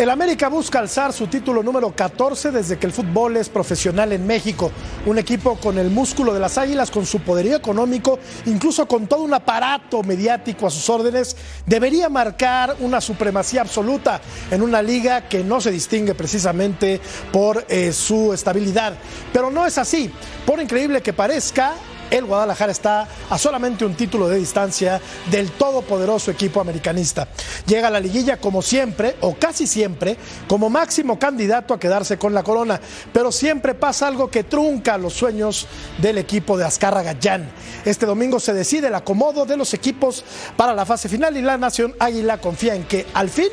[0.00, 4.26] El América busca alzar su título número 14 desde que el fútbol es profesional en
[4.26, 4.72] México.
[5.04, 9.24] Un equipo con el músculo de las águilas, con su poderío económico, incluso con todo
[9.24, 15.44] un aparato mediático a sus órdenes, debería marcar una supremacía absoluta en una liga que
[15.44, 16.98] no se distingue precisamente
[17.30, 18.94] por eh, su estabilidad.
[19.34, 20.10] Pero no es así.
[20.46, 21.74] Por increíble que parezca,
[22.10, 27.28] el Guadalajara está a solamente un título de distancia del todopoderoso equipo americanista.
[27.66, 30.16] Llega a la liguilla como siempre, o casi siempre,
[30.48, 32.80] como máximo candidato a quedarse con la corona,
[33.12, 35.66] pero siempre pasa algo que trunca los sueños
[35.98, 37.48] del equipo de Azcárraga Jan.
[37.84, 40.24] Este domingo se decide el acomodo de los equipos
[40.56, 43.48] para la fase final y la Nación Águila confía en que al fin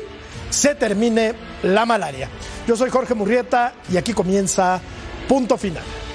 [0.50, 2.28] se termine la malaria.
[2.66, 4.80] Yo soy Jorge Murrieta y aquí comienza
[5.28, 6.07] Punto Final.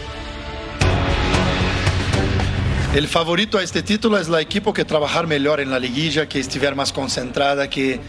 [2.94, 6.39] El favorito a este título es la equipo que trabajar mejor en la liguilla, que
[6.39, 8.00] estiver más concentrada, que,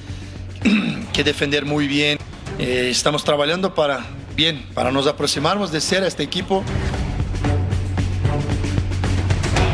[1.14, 2.18] que defender muy bien.
[2.58, 4.04] Eh, estamos trabajando para
[4.36, 6.62] bien, para nos aproximarnos de ser a este equipo.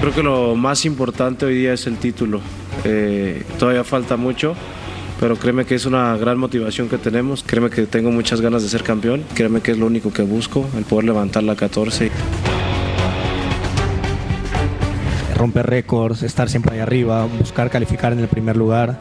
[0.00, 2.40] Creo que lo más importante hoy día es el título.
[2.84, 4.54] Eh, todavía falta mucho,
[5.18, 7.42] pero créeme que es una gran motivación que tenemos.
[7.42, 9.24] Créeme que tengo muchas ganas de ser campeón.
[9.34, 12.12] Créeme que es lo único que busco, el poder levantar la 14
[15.40, 18.98] romper récords, estar siempre ahí arriba, buscar calificar en el primer lugar.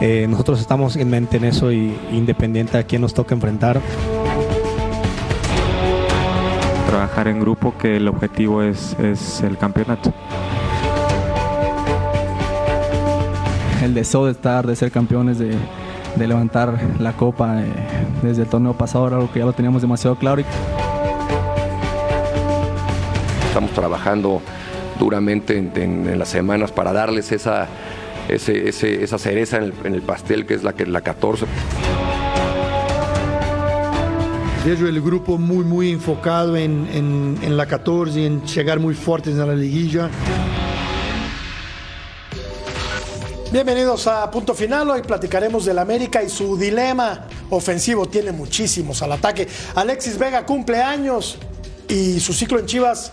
[0.00, 3.80] Eh, nosotros estamos en mente en eso y independiente a quién nos toca enfrentar.
[6.86, 10.12] Trabajar en grupo que el objetivo es, es el campeonato.
[13.82, 15.56] El deseo de estar, de ser campeones, de,
[16.16, 17.66] de levantar la copa eh,
[18.22, 20.42] desde el torneo pasado, algo que ya lo teníamos demasiado claro.
[23.48, 24.42] Estamos trabajando
[24.98, 27.68] duramente en, las semanas para darles esa,
[28.28, 31.46] esa cereza en el, pastel que es la, que, la 14.
[34.64, 39.46] Vejo el grupo muy, muy enfocado en, en la 14, en llegar muy fuertes en
[39.46, 40.10] la liguilla.
[43.50, 44.90] Bienvenidos a Punto Final.
[44.90, 48.06] Hoy platicaremos del América y su dilema ofensivo.
[48.06, 49.48] Tiene muchísimos al ataque.
[49.74, 51.38] Alexis Vega cumple años
[51.88, 53.10] y su ciclo en Chivas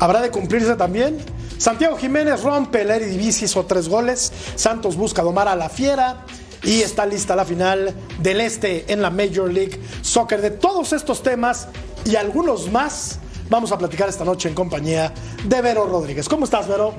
[0.00, 1.18] ¿Habrá de cumplirse también?
[1.58, 4.32] Santiago Jiménez rompe el Eredivisie, hizo tres goles.
[4.54, 6.24] Santos busca domar a la fiera.
[6.64, 10.40] Y está lista la final del Este en la Major League Soccer.
[10.40, 11.68] De todos estos temas
[12.04, 13.20] y algunos más
[13.50, 15.10] Vamos a platicar esta noche en compañía
[15.44, 16.28] de Vero Rodríguez.
[16.28, 16.94] ¿Cómo estás, Vero?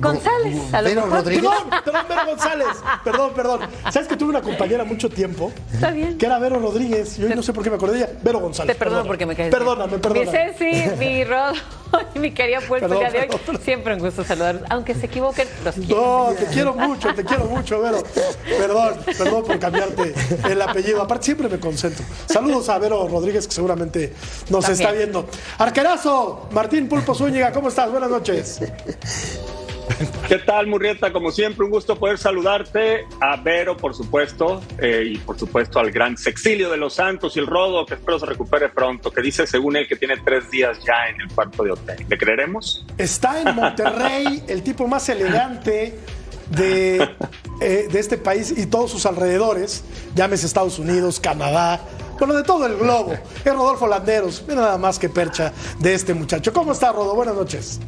[0.00, 1.18] González, a lo Vero mejor.
[1.18, 1.50] Rodríguez.
[1.50, 2.68] Perdón, perdón, Vero González.
[3.04, 3.60] Perdón, perdón.
[3.90, 5.52] ¿Sabes que tuve una compañera mucho tiempo?
[5.72, 6.16] Está bien.
[6.16, 7.18] Que era Vero Rodríguez.
[7.18, 8.12] Y hoy no sé por qué me acordé de ella.
[8.22, 8.74] Vero González.
[8.74, 9.08] Te perdono perdóname.
[9.08, 9.50] porque me caes.
[9.50, 10.54] Perdóname, Mi perdóname.
[10.54, 11.52] Ceci, mi Rodo
[12.14, 13.24] y mi querida Puerto Perdón, día de hoy.
[13.26, 13.62] perdón, perdón.
[13.64, 14.64] Siempre un gusto saludarlos.
[14.70, 15.96] Aunque se equivoquen, los quiero.
[16.28, 18.02] No, te quiero mucho, te quiero mucho, Vero.
[18.58, 20.14] Perdón, perdón por cambiarte
[20.48, 21.02] el apellido.
[21.02, 22.04] Aparte, siempre me concentro.
[22.26, 24.12] Saludos a Vero Rodríguez, que seguramente
[24.50, 24.72] nos También.
[24.88, 25.26] está viendo.
[25.58, 27.90] Arquerazo, Martín Pulpo Zúñiga, ¿cómo estás?
[27.90, 28.60] Buenas noches.
[30.28, 31.12] ¿Qué tal, Murrieta?
[31.12, 33.06] Como siempre, un gusto poder saludarte.
[33.20, 37.40] A Vero, por supuesto, eh, y por supuesto al gran Sexilio de los Santos y
[37.40, 40.78] el Rodo, que espero se recupere pronto, que dice, según él, que tiene tres días
[40.84, 42.04] ya en el cuarto de hotel.
[42.08, 42.86] ¿Le creeremos?
[42.96, 45.98] Está en Monterrey, el tipo más elegante
[46.50, 47.08] de,
[47.60, 51.80] eh, de este país y todos sus alrededores, llámese Estados Unidos, Canadá,
[52.18, 53.14] bueno, de todo el globo.
[53.44, 56.52] Es Rodolfo Landeros, mira nada más que percha de este muchacho.
[56.52, 57.14] ¿Cómo está, Rodo?
[57.14, 57.80] Buenas noches.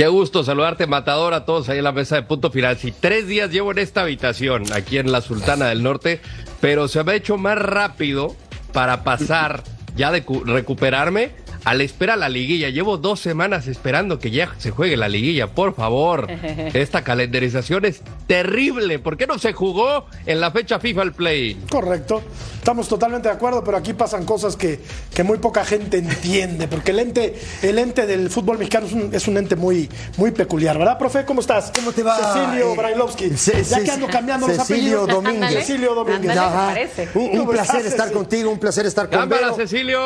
[0.00, 2.78] Qué gusto saludarte, Matador, a todos ahí en la mesa de punto final.
[2.78, 6.22] Si tres días llevo en esta habitación, aquí en la Sultana del Norte,
[6.58, 8.34] pero se me ha hecho más rápido
[8.72, 9.62] para pasar,
[9.96, 11.32] ya de cu- recuperarme,
[11.64, 12.68] a la espera la liguilla.
[12.70, 16.26] Llevo dos semanas esperando que ya se juegue la liguilla, por favor.
[16.74, 18.98] Esta calendarización es terrible.
[18.98, 21.60] ¿Por qué no se jugó en la fecha FIFA el play?
[21.70, 22.22] Correcto.
[22.58, 24.80] Estamos totalmente de acuerdo, pero aquí pasan cosas que,
[25.14, 29.14] que muy poca gente entiende, porque el ente, el ente del fútbol mexicano es un,
[29.14, 31.24] es un ente muy, muy peculiar, ¿verdad, profe?
[31.24, 31.72] ¿Cómo estás?
[31.74, 32.16] ¿Cómo te va?
[32.18, 33.30] Cecilio Eh, Brailovsky.
[33.30, 35.24] Ce- ya Ce- que ando cambiando los Cecilio apellidos.
[35.24, 35.52] Domínguez.
[35.54, 36.36] Cecilio Domínguez.
[36.36, 36.74] Ajá.
[37.14, 38.18] Un, un ¿Cómo placer estás, estar Ceci?
[38.18, 39.54] contigo, un placer estar con Cámara.
[39.54, 40.00] Cecilio.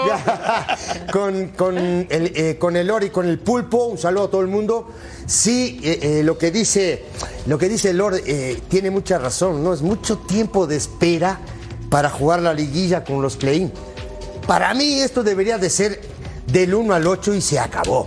[1.13, 4.41] con, con el, eh, con el Lord y con el Pulpo, un saludo a todo
[4.41, 4.89] el mundo.
[5.27, 7.05] Sí, eh, eh, lo que dice,
[7.47, 9.73] lo que dice el Lord eh, tiene mucha razón, ¿no?
[9.73, 11.41] Es mucho tiempo de espera
[11.89, 13.73] para jugar la liguilla con los play
[14.47, 16.01] Para mí esto debería de ser
[16.47, 18.07] del 1 al 8 y se acabó.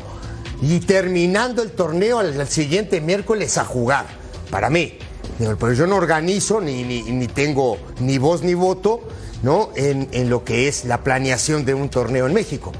[0.61, 4.05] Y terminando el torneo al, siguiente miércoles a jugar.
[4.51, 4.97] Para mí.
[5.38, 9.01] Pero yo no organizo ni, ni, ni tengo ni voz ni voto
[9.43, 9.69] ¿no?
[9.75, 12.71] En, en lo que es la planeación de un torneo en México.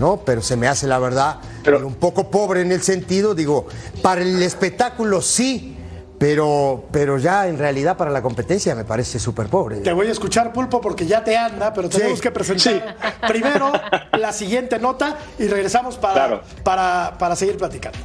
[0.00, 0.16] ¿No?
[0.24, 3.66] Pero se me hace la verdad digo, un poco pobre en el sentido, digo,
[4.02, 5.76] para el espectáculo sí,
[6.18, 9.76] pero, pero ya en realidad para la competencia me parece súper pobre.
[9.78, 12.22] Te voy a escuchar, Pulpo, porque ya te anda, pero tenemos Sí.
[12.22, 12.96] que presentar
[13.28, 13.72] primero
[14.18, 16.42] la siguiente nota y regresamos para, Claro.
[16.64, 17.98] para, para seguir platicando.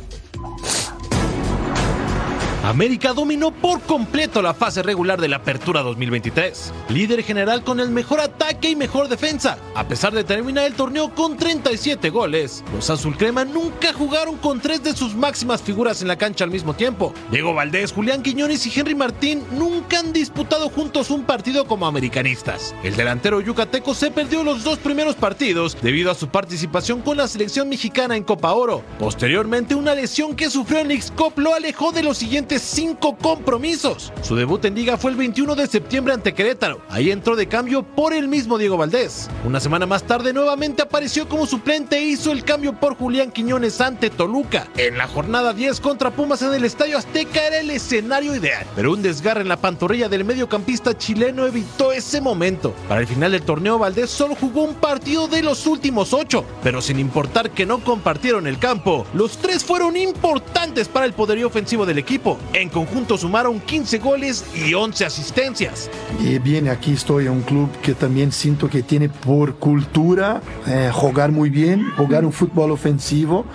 [2.69, 7.91] América dominó por completo la fase regular de la Apertura 2023, líder general con el
[7.91, 9.59] mejor ataque y mejor defensa.
[9.75, 14.61] A pesar de terminar el torneo con 37 goles, los Azul Crema nunca jugaron con
[14.61, 17.13] tres de sus máximas figuras en la cancha al mismo tiempo.
[17.29, 22.73] Diego Valdés, Julián Quiñones y Henry Martín nunca han disputado juntos un partido como americanistas.
[22.83, 27.27] El delantero yucateco se perdió los dos primeros partidos debido a su participación con la
[27.27, 28.83] selección mexicana en Copa Oro.
[28.97, 34.11] Posteriormente, una lesión que sufrió en X-Cop lo alejó de los siguientes cinco compromisos.
[34.21, 36.81] Su debut en liga fue el 21 de septiembre ante Querétaro.
[36.89, 39.29] Ahí entró de cambio por el mismo Diego Valdés.
[39.45, 43.81] Una semana más tarde nuevamente apareció como suplente e hizo el cambio por Julián Quiñones
[43.81, 44.67] ante Toluca.
[44.77, 48.91] En la jornada 10 contra Pumas en el Estadio Azteca era el escenario ideal, pero
[48.91, 52.73] un desgarre en la pantorrilla del mediocampista chileno evitó ese momento.
[52.87, 56.81] Para el final del torneo Valdés solo jugó un partido de los últimos ocho, pero
[56.81, 61.85] sin importar que no compartieron el campo, los tres fueron importantes para el poderío ofensivo
[61.85, 62.37] del equipo.
[62.53, 65.89] En conjunto sumaron 15 goles y 11 asistencias.
[66.23, 70.89] Y bien, aquí estoy en un club que también siento que tiene por cultura eh,
[70.93, 73.45] jugar muy bien, jugar un fútbol ofensivo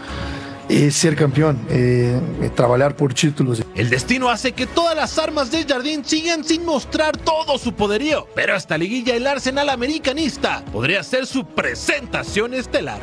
[0.71, 3.63] y ser campeón, eh, eh, trabajar por títulos.
[3.75, 8.29] El destino hace que todas las armas del Jardín sigan sin mostrar todo su poderío,
[8.35, 13.01] pero esta liguilla el Arsenal americanista podría ser su presentación estelar.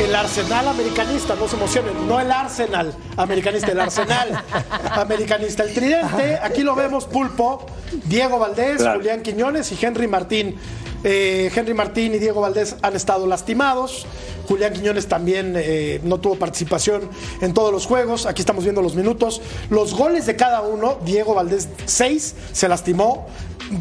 [0.00, 4.42] El Arsenal americanista, no se emocionen, no el Arsenal americanista, el Arsenal
[4.92, 5.62] americanista.
[5.62, 7.66] El tridente, aquí lo vemos, Pulpo,
[8.06, 8.98] Diego Valdés, Claro.
[8.98, 10.56] Julián Quiñones y Henry Martín.
[11.04, 14.06] Eh, Henry Martín y Diego Valdés han estado lastimados.
[14.48, 17.08] Julián Quiñones también eh, no tuvo participación
[17.42, 18.24] en todos los juegos.
[18.26, 19.40] Aquí estamos viendo los minutos.
[19.68, 20.98] Los goles de cada uno.
[21.04, 23.26] Diego Valdés 6, se lastimó.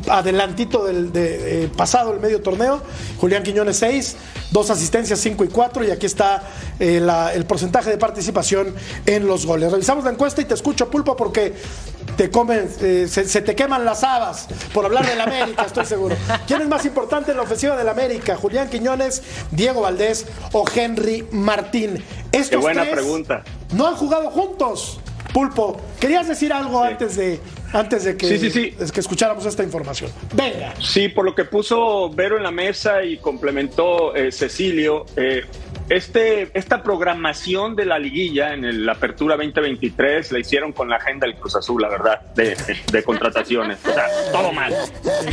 [0.07, 2.81] Adelantito del de- eh, pasado el medio torneo.
[3.19, 4.15] Julián Quiñones 6,
[4.51, 5.83] dos asistencias 5 y 4.
[5.83, 6.43] Y aquí está
[6.79, 8.73] eh, la- el porcentaje de participación
[9.05, 9.71] en los goles.
[9.71, 11.53] Revisamos la encuesta y te escucho, Pulpo, porque
[12.15, 16.15] te comen, eh, se, se te queman las habas por hablar del América, estoy seguro.
[16.47, 18.35] ¿Quién es más importante en la ofensiva del América?
[18.35, 19.21] ¿Julián Quiñones,
[19.51, 22.03] Diego Valdés o Henry Martín?
[22.31, 23.43] Estos Qué buena tres pregunta.
[23.73, 24.99] No han jugado juntos.
[25.33, 27.39] Pulpo, ¿querías decir algo antes de
[27.71, 28.75] antes de que, Sí, sí, sí.
[28.79, 30.11] es que escucháramos esta información?
[30.33, 30.73] Venga.
[30.81, 35.45] Sí, por lo que puso Vero en la mesa y complementó eh, Cecilio, eh,
[35.87, 40.95] este, esta programación de la liguilla en el- la Apertura 2023 la hicieron con la
[40.95, 42.57] agenda del Cruz Azul, la verdad, de,
[42.91, 43.77] de contrataciones.
[43.87, 44.73] O sea, todo mal.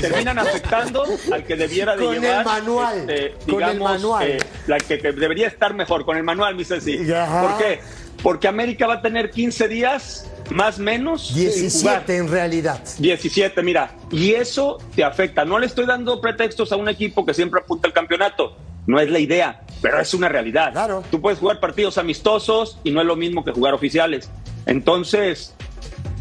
[0.00, 2.44] Terminan afectando al que debiera de Con el llevar.
[2.44, 4.26] manual, este, con el manual.
[4.30, 7.10] eh, la que, que debería estar mejor, con el manual, mi Ceci.
[7.12, 7.42] Ajá.
[7.42, 7.80] ¿Por qué?
[8.22, 12.06] Porque América va a tener 15 días más menos sin jugar.
[12.06, 12.82] 17 en realidad.
[12.98, 15.44] 17, mira, y eso te afecta.
[15.44, 18.56] No le estoy dando pretextos a un equipo que siempre apunta al campeonato.
[18.86, 20.72] No es la idea, pero es una realidad.
[20.72, 21.02] Claro.
[21.10, 24.30] Tú puedes jugar partidos amistosos y no es lo mismo que jugar oficiales.
[24.66, 25.54] Entonces,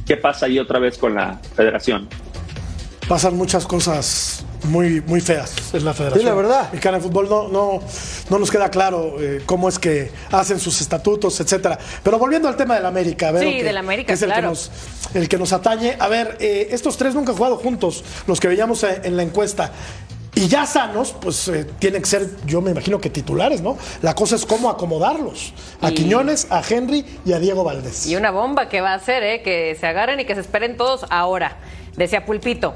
[0.05, 2.07] ¿qué pasa ahí otra vez con la federación?
[3.07, 6.21] Pasan muchas cosas muy, muy feas en la federación.
[6.21, 6.69] Sí, la verdad.
[6.71, 7.79] Mexicana de fútbol no, no,
[8.29, 11.77] no nos queda claro eh, cómo es que hacen sus estatutos, etcétera.
[12.03, 13.43] Pero volviendo al tema del América, a ver.
[13.43, 14.41] Sí, del América, que es el claro.
[14.41, 14.71] que nos,
[15.13, 15.95] el que nos atañe.
[15.99, 19.23] A ver, eh, estos tres nunca han jugado juntos, los que veíamos eh, en la
[19.23, 19.71] encuesta.
[20.37, 23.77] Y ya sanos, pues eh, tienen que ser, yo me imagino que titulares, ¿no?
[24.01, 25.53] La cosa es cómo acomodarlos.
[25.79, 28.05] A Y- Quiñones, a Henry y a Diego Valdés.
[28.07, 29.41] Y una bomba que va a hacer, ¿eh?
[29.41, 31.55] que se agarren y que se esperen todos ahora.
[31.95, 32.73] Decía Pulpito.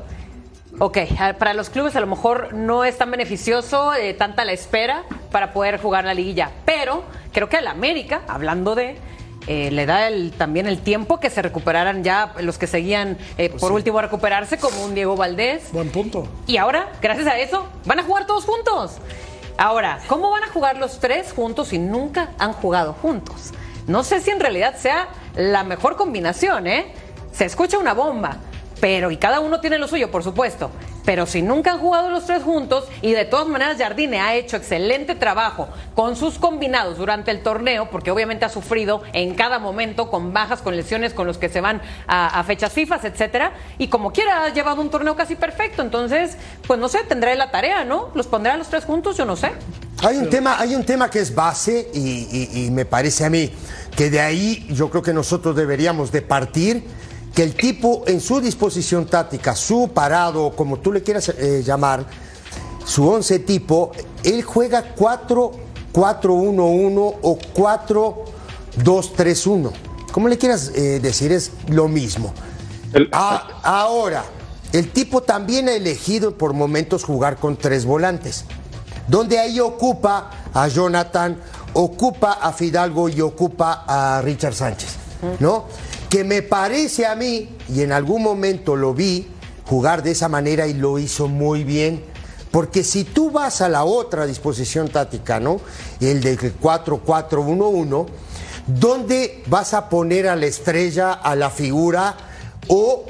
[0.82, 0.98] Ok,
[1.38, 5.52] para los clubes a lo mejor no es tan beneficioso eh, tanta la espera, para
[5.52, 6.52] poder jugar la liguilla.
[6.64, 8.98] Pero creo que al América, hablando de,
[9.48, 13.50] eh, le da el, también el tiempo que se recuperaran ya los que seguían eh,
[13.60, 15.70] por último a recuperarse, como un Diego Valdés.
[15.74, 16.30] Buen punto.
[16.48, 19.00] Y ahora, gracias a eso, van a jugar todos juntos.
[19.58, 23.52] Ahora, ¿cómo van a jugar los tres juntos si nunca han jugado juntos?
[23.86, 26.94] No sé si en realidad sea la mejor combinación, ¿eh?
[27.34, 28.38] Se escucha una bomba,
[28.80, 30.72] pero y cada uno tiene lo suyo, por supuesto.
[31.06, 34.58] Pero si nunca han jugado los tres juntos y de todas maneras Jardine ha hecho
[34.58, 40.12] excelente trabajo con sus combinados durante el torneo, porque obviamente ha sufrido en cada momento
[40.12, 43.88] con bajas, con lesiones, con los que se van a, a fechas FIFA, etcétera, y
[43.88, 45.82] como quiera ha llevado un torneo casi perfecto.
[45.82, 48.10] Entonces, pues no sé, tendré la tarea, ¿no?
[48.14, 49.52] Los pondré a los tres juntos, yo no sé.
[50.04, 52.00] Hay un, tema, hay un tema que es base y,
[52.54, 53.52] y- y me parece a mí
[53.98, 56.86] que de ahí yo creo que nosotros deberíamos de partir,
[57.34, 62.06] que el tipo en su disposición táctica, su parado, como tú le quieras eh, llamar,
[62.86, 63.92] su once tipo,
[64.24, 69.72] él juega 4-4-1-1 o 4-2-3-1.
[70.12, 72.34] Como le quieras eh, decir, es lo mismo.
[73.12, 74.26] Ah, ahora,
[74.74, 78.46] el tipo también ha elegido por momentos jugar con tres volantes,
[79.08, 81.40] donde ahí ocupa a Jonathan,
[81.74, 84.96] ocupa a Fidalgo y ocupa a Richard Sánchez,
[85.40, 85.66] ¿no?
[86.10, 89.28] Que me parece a mí, y en algún momento lo vi
[89.66, 92.04] jugar de esa manera y lo hizo muy bien.
[92.52, 95.62] Porque si tú vas a la otra disposición táctica, ¿no?
[96.02, 98.08] El del 4-4-1-1,
[98.66, 102.16] ¿dónde vas a poner a la estrella, a la figura
[102.68, 103.04] o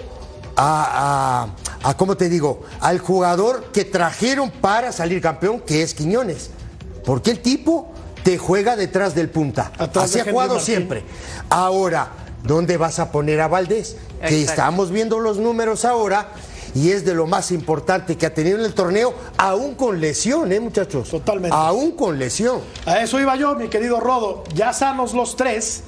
[0.57, 1.47] a,
[1.83, 2.63] a- a, ¿cómo te digo?
[2.81, 6.49] Al jugador que trajeron para salir campeón, que es Quiñones.
[7.05, 9.71] Porque el tipo te juega detrás del punta.
[10.01, 11.03] Así ha jugado siempre.
[11.49, 12.11] Ahora,
[12.43, 13.97] ¿dónde vas a poner a Valdés?
[14.27, 16.29] Que estamos viendo los números ahora
[16.75, 20.51] y es de lo más importante que ha tenido en el torneo, aún con lesión,
[20.51, 21.09] ¿eh, muchachos?
[21.09, 21.55] Totalmente.
[21.55, 22.61] Aún con lesión.
[22.85, 24.43] A eso iba yo, mi querido Rodo.
[24.53, 25.83] Ya sanos los tres.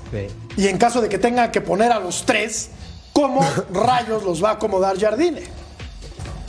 [0.58, 2.70] Y en caso de que tengan que poner a los tres,
[3.14, 3.42] ¿cómo
[3.74, 5.44] rayos los va a acomodar Jardine?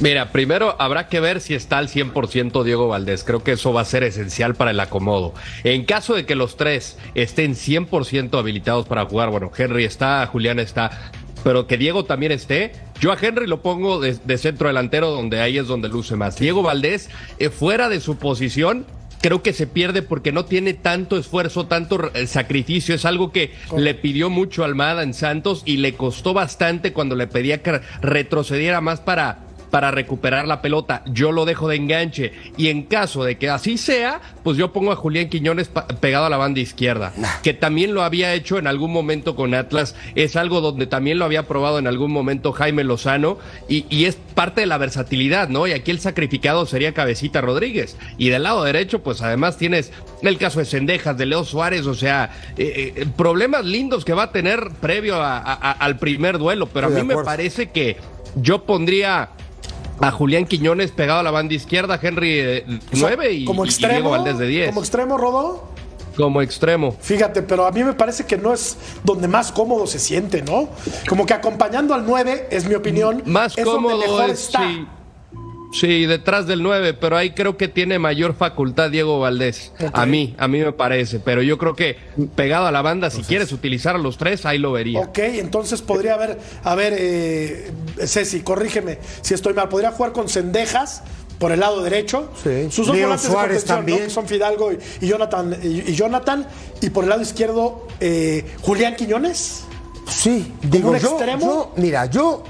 [0.00, 3.22] Mira, primero habrá que ver si está al 100% Diego Valdés.
[3.24, 5.32] Creo que eso va a ser esencial para el acomodo.
[5.64, 10.58] En caso de que los tres estén 100% habilitados para jugar, bueno, Henry está, Julián
[10.58, 11.12] está,
[11.44, 15.40] pero que Diego también esté, yo a Henry lo pongo de, de centro delantero donde
[15.40, 16.38] ahí es donde luce más.
[16.38, 18.86] Diego Valdés, eh, fuera de su posición,
[19.22, 22.94] creo que se pierde porque no tiene tanto esfuerzo, tanto eh, sacrificio.
[22.94, 27.28] Es algo que le pidió mucho Almada en Santos y le costó bastante cuando le
[27.28, 29.38] pedía que retrocediera más para
[29.72, 31.02] para recuperar la pelota.
[31.06, 32.32] Yo lo dejo de enganche.
[32.58, 36.28] Y en caso de que así sea, pues yo pongo a Julián Quiñones pegado a
[36.30, 39.96] la banda izquierda, que también lo había hecho en algún momento con Atlas.
[40.14, 43.38] Es algo donde también lo había probado en algún momento Jaime Lozano.
[43.66, 45.66] Y, y es parte de la versatilidad, ¿no?
[45.66, 47.96] Y aquí el sacrificado sería Cabecita Rodríguez.
[48.18, 51.94] Y del lado derecho, pues además tienes el caso de Sendejas, de Leo Suárez, o
[51.94, 56.36] sea, eh, eh, problemas lindos que va a tener previo a- a- a- al primer
[56.36, 56.66] duelo.
[56.66, 57.96] Pero Estoy a mí me parece que
[58.36, 59.30] yo pondría
[60.00, 63.94] a Julián Quiñones pegado a la banda izquierda, Henry eh, 9 y, como y extremo,
[63.94, 64.68] Diego Valdés de 10.
[64.68, 65.72] Como extremo, Rodo.
[66.16, 66.94] Como extremo.
[67.00, 70.68] Fíjate, pero a mí me parece que no es donde más cómodo se siente, ¿no?
[71.08, 73.22] Como que acompañando al 9, es mi opinión.
[73.24, 74.60] Más es donde cómodo mejor es, está.
[74.60, 74.86] sí.
[75.72, 79.72] Sí, detrás del 9, pero ahí creo que tiene mayor facultad Diego Valdés.
[79.92, 81.18] A mí, a mí me parece.
[81.18, 81.96] Pero yo creo que
[82.34, 85.00] pegado a la banda, si quieres utilizar a los tres, ahí lo vería.
[85.00, 87.70] Ok, entonces podría haber, a ver, eh,
[88.06, 89.68] Ceci, corrígeme si estoy mal.
[89.68, 91.02] Podría jugar con Cendejas
[91.38, 92.30] por el lado derecho.
[92.70, 93.98] Sus dos Leo volantes Suárez de también.
[94.00, 94.04] ¿no?
[94.04, 96.46] Que son Fidalgo y, y Jonathan, y, y Jonathan.
[96.82, 99.64] Y por el lado izquierdo, eh, Julián Quiñones.
[100.08, 101.40] Sí, ¿Como digo un yo, extremo?
[101.40, 102.44] yo- mira, yo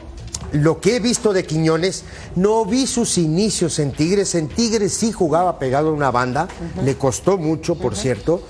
[0.52, 2.04] lo que he visto de Quiñones,
[2.36, 4.34] no vi sus inicios en Tigres.
[4.34, 6.48] En Tigres sí jugaba pegado a una banda,
[6.84, 8.42] le costó mucho, por cierto.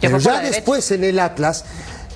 [0.00, 0.56] Pero ya derecha.
[0.56, 1.64] después en el Atlas,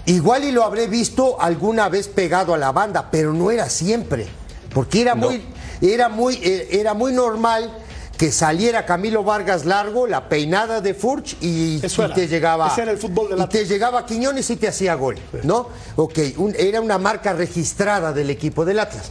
[0.06, 4.26] igual y lo habré visto alguna vez pegado a la banda, pero no era siempre.
[4.74, 5.42] Porque era muy,
[5.80, 7.85] era muy, eh, era muy normal
[8.16, 11.80] que saliera Camilo Vargas largo, la peinada de Furch y,
[12.14, 12.68] te llegaba.
[12.68, 15.68] Ese era el fútbol del y te llegaba Quiñones y te hacía gol, ¿no?
[15.96, 19.10] Ok, un- era una marca registrada del equipo del Atlas.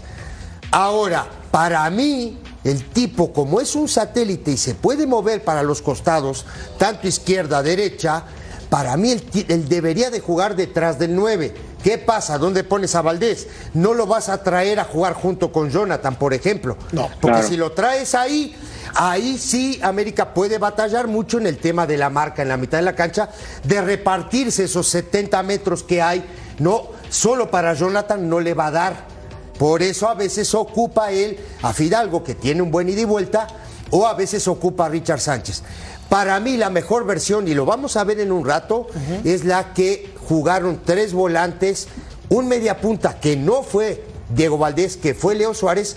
[0.71, 5.81] Ahora, para mí, el tipo, como es un satélite y se puede mover para los
[5.81, 6.45] costados,
[6.77, 8.23] tanto izquierda, derecha,
[8.69, 11.53] para mí él, él debería de jugar detrás del 9.
[11.83, 12.39] ¿Qué pasa?
[12.39, 13.47] ¿Dónde pones a Valdés?
[13.75, 16.75] No lo vas a traer a jugar junto con Jonathan, por ejemplo.
[16.91, 17.03] No.
[17.21, 17.47] Porque Claro.
[17.47, 18.55] si lo traes ahí,
[18.93, 22.77] ahí sí América puede batallar mucho en el tema de la marca en la mitad
[22.77, 23.29] de la cancha,
[23.63, 26.23] de repartirse esos 70 metros que hay.
[26.59, 29.15] No, solo para Jonathan no le va a dar.
[29.57, 33.47] Por eso a veces ocupa él a Fidalgo, que tiene un buen ida y vuelta,
[33.89, 35.63] o a veces ocupa a Richard Sánchez.
[36.09, 38.87] Para mí la mejor versión, y lo vamos a ver en un rato,
[39.23, 41.87] es la que jugaron tres volantes,
[42.29, 45.95] un media punta que no fue Diego Valdés, que fue Leo Suárez,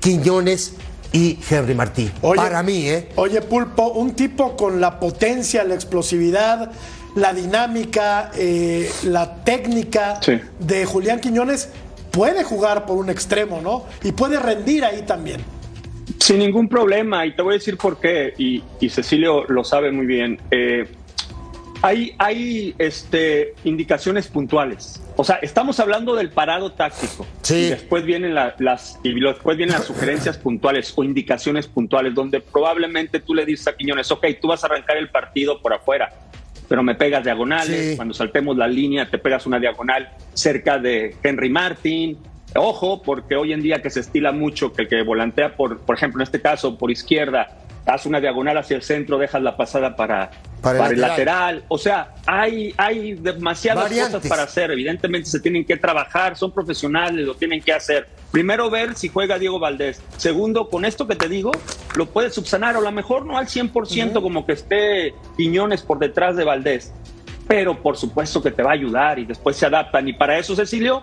[0.00, 0.72] Quiñones
[1.12, 2.10] y Henry Martí.
[2.20, 3.08] Para mí, ¿eh?
[3.16, 6.72] Oye, Pulpo, un tipo con la potencia, la explosividad,
[7.14, 10.20] la dinámica, eh, la técnica
[10.58, 11.68] de Julián Quiñones
[12.10, 13.84] puede jugar por un extremo, ¿no?
[14.02, 15.40] Y puede rendir ahí también.
[16.18, 20.06] Sin ningún problema, y te voy a decir por qué, y, Cecilio lo sabe muy
[20.06, 20.40] bien.
[20.50, 20.86] Eh,
[21.82, 25.02] hay, hay este, indicaciones puntuales.
[25.16, 27.26] O sea, estamos hablando del parado táctico.
[27.50, 33.18] Y después vienen las y después vienen las sugerencias puntuales o indicaciones puntuales, donde probablemente
[33.20, 36.12] tú le dices a Quiñones, ok, tú vas a arrancar el partido por afuera,
[36.68, 37.96] pero me pegas diagonales.
[37.96, 42.16] Cuando saltemos la línea, te pegas una diagonal cerca de Henry Martin.
[42.54, 45.96] Ojo, porque hoy en día que se estila mucho que el que volantea por, por
[45.96, 49.96] ejemplo, en este caso, por izquierda, haz una diagonal hacia el centro, dejas la pasada
[49.96, 51.64] para, para, el, lateral.
[51.68, 54.70] O sea, hay, hay demasiadas cosas para hacer.
[54.70, 58.08] Evidentemente se tienen que trabajar, son profesionales, lo tienen que hacer.
[58.30, 60.00] Primero ver si juega Diego Valdés.
[60.16, 61.50] Segundo, con esto que te digo,
[61.96, 65.98] lo puedes subsanar, o a lo mejor no al 100% como que esté Piñones por
[65.98, 66.92] detrás de Valdés.
[67.48, 70.06] Pero por supuesto que te va a ayudar y después se adaptan.
[70.08, 71.02] Y para eso, Cecilio,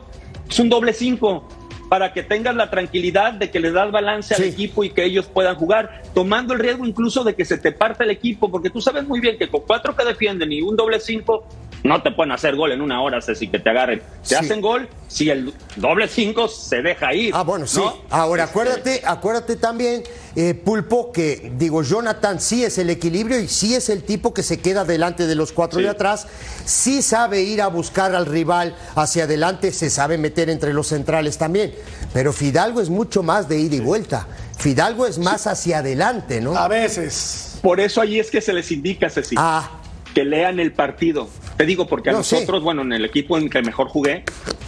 [0.50, 1.48] es un doble cinco
[1.90, 5.26] para que tengas la tranquilidad de que le das balance al equipo y que ellos
[5.26, 8.80] puedan jugar, tomando el riesgo incluso de que se te parte el equipo, porque tú
[8.80, 11.46] sabes muy bien que con cuatro que defienden y un doble cinco,
[11.84, 14.02] no te pueden hacer gol en una hora, Ceci, que te agarren.
[14.28, 17.34] Te hacen gol si el doble cinco se deja ir.
[17.34, 17.82] Ah, bueno, sí.
[18.10, 20.04] Ahora, este, acuérdate, acuérdate también,
[20.36, 24.44] eh, Pulpo, que digo, Jonathan sí es el equilibrio y sí es el tipo que
[24.44, 26.28] se queda delante de los cuatro de atrás,
[26.66, 31.38] sí sabe ir a buscar al rival hacia adelante, se sabe meter entre los centrales
[31.38, 31.74] también.
[32.14, 34.28] Pero Fidalgo es mucho más de ida y vuelta.
[34.58, 36.56] Fidalgo es más hacia adelante, ¿no?
[36.56, 37.60] A veces.
[37.62, 39.36] Por eso ahí es que se les indica, Ceci.
[39.38, 39.72] Ah.
[40.14, 41.30] Que lean el partido.
[41.58, 44.24] Te digo, porque a nosotros, bueno, en el equipo en que mejor jugué,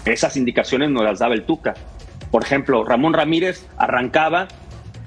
[0.06, 1.74] esas indicaciones nos las daba el Tuca.
[2.30, 4.48] Por ejemplo, Ramón Ramírez arrancaba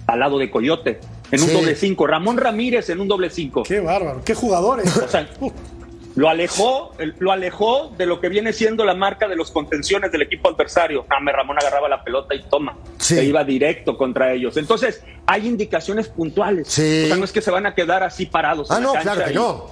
[0.07, 2.07] al lado de Coyote en un doble cinco.
[2.07, 3.63] Ramón Ramírez en un doble cinco.
[3.63, 4.97] Qué bárbaro, qué jugadores.
[4.97, 5.29] O sea,
[6.17, 10.23] lo alejó, lo alejó de lo que viene siendo la marca de los contenciones del
[10.23, 11.07] equipo adversario.
[11.11, 12.77] Ah, Ramón agarraba la pelota y toma.
[12.99, 14.57] Se iba directo contra ellos.
[14.57, 16.69] Entonces, hay indicaciones puntuales.
[16.69, 18.71] O sea, no es que se van a quedar así parados.
[18.71, 19.71] Ah, no, claro que no.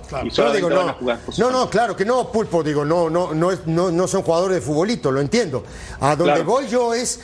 [1.38, 1.50] no.
[1.50, 5.12] no, claro que no, Pulpo, digo, no, no, no, no, no son jugadores de futbolito,
[5.12, 5.64] lo entiendo.
[6.00, 7.20] A donde voy yo es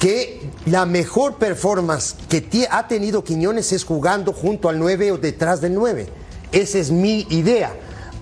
[0.00, 5.60] que la mejor performance que ha tenido Quiñones es jugando junto al 9 o detrás
[5.60, 6.08] del 9.
[6.52, 7.72] Esa es mi idea.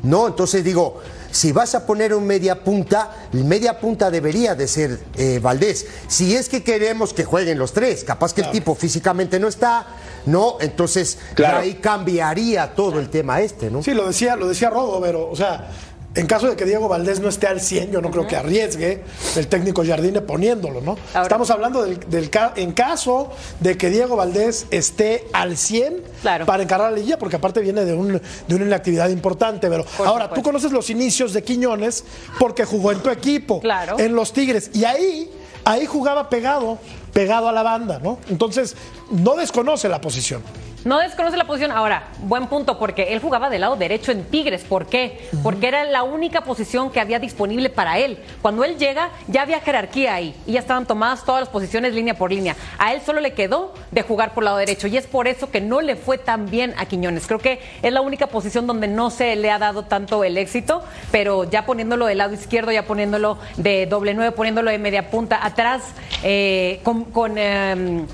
[0.04, 0.28] ¿No?
[0.28, 5.00] Entonces digo, si vas a poner un media punta, el media punta debería de ser
[5.16, 5.86] eh, Valdés.
[6.06, 9.86] Si es que queremos que jueguen los tres, capaz que el tipo físicamente no está,
[10.26, 10.58] ¿no?
[10.60, 13.82] Entonces ahí cambiaría todo el tema este, ¿no?
[13.82, 15.70] Sí, lo decía, lo decía Rodo, pero, o sea,
[16.16, 19.02] en caso de que Diego Valdés no esté al 100, yo no creo que arriesgue
[19.36, 20.96] el técnico Jardine poniéndolo, ¿no?
[21.20, 26.02] Estamos hablando del, en caso de que Diego Valdés esté al 100
[26.46, 29.68] para encarar la liguilla, porque aparte viene de, un, de una inactividad importante.
[29.68, 32.04] Pero ahora, tú conoces los inicios de Quiñones
[32.38, 33.60] porque jugó en tu equipo,
[33.98, 35.30] en los Tigres, y ahí,
[35.64, 36.78] ahí jugaba pegado,
[37.12, 38.18] pegado a la banda, ¿no?
[38.28, 38.76] Entonces,
[39.10, 40.42] no desconoce la posición.
[40.84, 41.72] No desconoce la posición.
[41.72, 44.64] Ahora, buen punto, porque él jugaba del lado derecho en Tigres.
[44.64, 45.28] ¿Por qué?
[45.42, 48.18] Porque era la única posición que había disponible para él.
[48.42, 52.14] Cuando él llega, ya había jerarquía ahí y ya estaban tomadas todas las posiciones línea
[52.14, 52.54] por línea.
[52.78, 55.62] A él solo le quedó de jugar por lado derecho y es por eso que
[55.62, 57.26] no le fue tan bien a Quiñones.
[57.26, 60.82] Creo que es la única posición donde no se le ha dado tanto el éxito,
[61.10, 65.44] pero ya poniéndolo del lado izquierdo, ya poniéndolo de doble nueve, poniéndolo de media punta
[65.44, 65.82] atrás,
[66.22, 67.38] eh, con.
[67.38, 68.06] Em,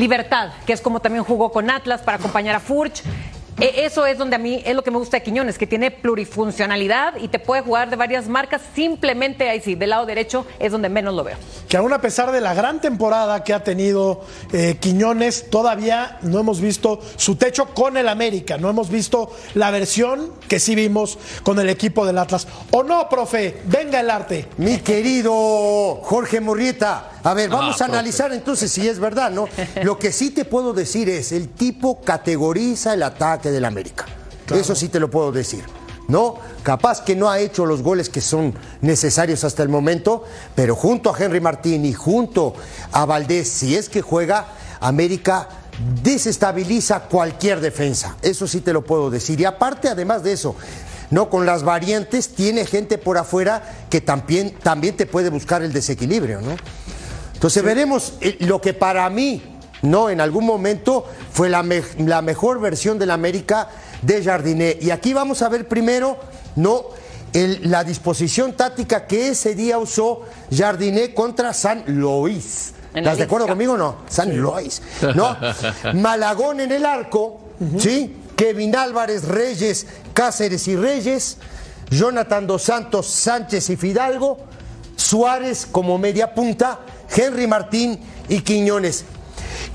[0.00, 3.02] Libertad, que es como también jugó con Atlas para acompañar a Furch.
[3.60, 5.90] E, eso es donde a mí es lo que me gusta de Quiñones, que tiene
[5.90, 8.62] plurifuncionalidad y te puede jugar de varias marcas.
[8.74, 11.36] Simplemente ahí sí, del lado derecho es donde menos lo veo.
[11.68, 14.22] Que aún a pesar de la gran temporada que ha tenido
[14.54, 18.56] eh, Quiñones, todavía no hemos visto su techo con el América.
[18.56, 22.48] No hemos visto la versión que sí vimos con el equipo del Atlas.
[22.70, 23.60] ¿O no, profe?
[23.66, 24.48] Venga el arte.
[24.56, 27.19] Mi querido Jorge Murrieta.
[27.22, 29.46] A ver, vamos ah, a analizar entonces si es verdad, ¿no?
[29.82, 34.06] Lo que sí te puedo decir es, el tipo categoriza el ataque del América.
[34.54, 35.64] Eso sí te lo puedo decir.
[36.08, 36.34] ¿no?
[36.64, 40.24] Capaz que no ha hecho los goles que son necesarios hasta el momento,
[40.56, 42.54] pero junto a Henry Martín y junto
[42.90, 44.48] a Valdés, si es que juega,
[44.80, 45.48] América
[46.02, 48.16] desestabiliza cualquier defensa.
[48.22, 49.40] Eso sí te lo puedo decir.
[49.40, 50.56] Y aparte, además de eso,
[51.10, 55.72] no, con las variantes tiene gente por afuera que también, también te puede buscar el
[55.72, 56.56] desequilibrio, ¿no?
[57.40, 59.40] Entonces veremos eh, lo que para mí,
[59.80, 61.64] no, en algún momento fue la,
[61.98, 63.70] la mejor versión del América
[64.02, 64.76] de Jardiné.
[64.78, 66.18] Y aquí vamos a ver primero,
[66.56, 66.84] ¿no?
[67.32, 70.22] El- la disposición táctica que ese día usó
[70.54, 72.74] Jardiné contra San Luis.
[72.94, 73.96] ¿Estás de acuerdo conmigo o no?
[74.08, 74.82] San Luis.
[75.14, 75.34] ¿No?
[75.94, 77.40] Malagón en el arco,
[77.78, 78.16] ¿sí?
[78.36, 81.38] Kevin Álvarez, Reyes, Cáceres y Reyes,
[81.90, 84.38] Jonathan Dos Santos, Sánchez y Fidalgo,
[84.96, 86.80] Suárez como media punta,
[87.14, 89.04] Henry Martín y Quiñones.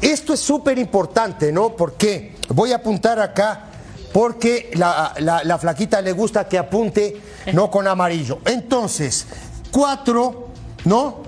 [0.02, 1.76] Esto es súper importante, ¿no?
[1.76, 3.70] Porque voy a apuntar acá
[4.14, 7.20] porque la, la- la flaquita le gusta que apunte,
[7.54, 8.40] no con amarillo.
[8.46, 9.26] Entonces,
[9.72, 10.50] cuatro,
[10.86, 11.24] ¿no?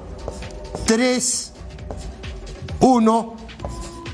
[0.86, 1.52] Tres,
[2.80, 3.36] uno,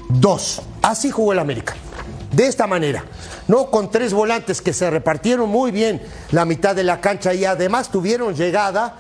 [0.10, 0.62] dos.
[0.82, 1.76] Así jugó el América.
[2.32, 3.04] De esta manera.
[3.48, 6.02] No con tres volantes que se repartieron muy bien
[6.32, 8.96] la mitad de la cancha y además tuvieron llegada,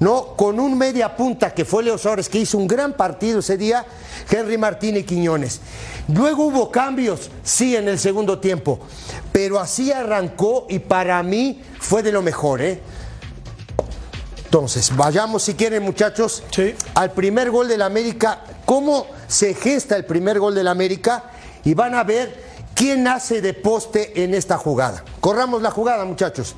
[0.00, 3.56] no con un media punta que fue Leo Suárez que hizo un gran partido ese
[3.56, 3.84] día,
[4.30, 5.60] Henry Martín y Quiñones.
[6.08, 8.78] Luego hubo cambios, sí, en el segundo tiempo,
[9.32, 12.80] pero así arrancó y para mí fue de lo mejor, ¿eh?
[14.44, 16.42] Entonces, vayamos si quieren muchachos
[16.94, 21.24] al primer gol del América, cómo se gesta el primer gol del América
[21.64, 25.04] y van a ver quién hace de poste en esta jugada.
[25.20, 26.54] Corramos la jugada muchachos.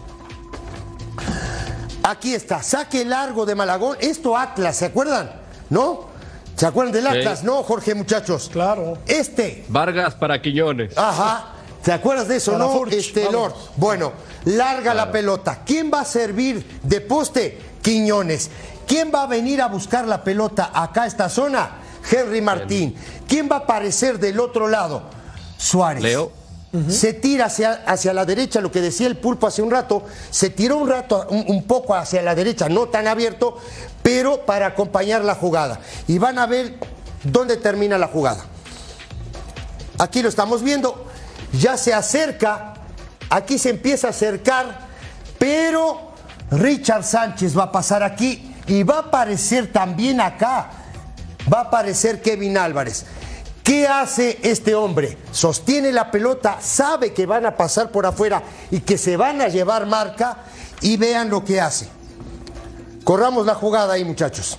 [2.02, 5.30] Aquí está, saque largo de Malagón, esto Atlas, ¿se acuerdan?
[5.68, 6.08] ¿No?
[6.56, 7.08] ¿Se acuerdan del Sí.
[7.18, 7.44] Atlas?
[7.44, 8.48] No, Jorge muchachos.
[8.52, 8.98] Claro.
[9.06, 10.96] Este, Vargas para Quiñones.
[10.96, 11.52] Ajá.
[11.82, 12.72] ¿Te acuerdas de eso, Para no?
[12.72, 13.32] Furch, Este vamos.
[13.34, 13.54] Lord.
[13.76, 14.12] Bueno,
[14.44, 15.60] larga la pelota.
[15.64, 17.58] ¿Quién va a servir de poste?
[17.80, 18.50] Quiñones.
[18.86, 21.70] ¿Quién va a venir a buscar la pelota acá a esta zona?
[22.10, 22.94] Henry Martín.
[23.26, 25.04] ¿Quién va a aparecer del otro lado?
[25.56, 26.02] Suárez.
[26.02, 26.32] Leo.
[26.88, 30.50] Se tira hacia, hacia la derecha, lo que decía el pulpo hace un rato, se
[30.50, 33.58] tiró un rato, un, un poco hacia la derecha, no tan abierto,
[34.04, 35.80] pero para acompañar la jugada.
[36.06, 36.78] Y van a ver
[37.24, 38.44] dónde termina la jugada.
[39.98, 41.06] Aquí lo estamos viendo,
[41.52, 42.74] ya se acerca,
[43.30, 44.86] aquí se empieza a acercar,
[45.38, 46.12] pero
[46.52, 50.70] Richard Sánchez va a pasar aquí y va a aparecer también acá,
[51.52, 53.06] va a aparecer Kevin Álvarez.
[53.70, 55.16] ¿Qué hace este hombre?
[55.30, 59.46] Sostiene la pelota, sabe que van a pasar por afuera y que se van a
[59.46, 60.38] llevar marca
[60.80, 61.86] y vean lo que hace.
[63.04, 64.58] Corramos la jugada ahí muchachos.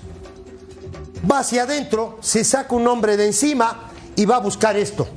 [1.29, 5.09] Va hacia adentro, se saca un hombre de encima y va a buscar esto.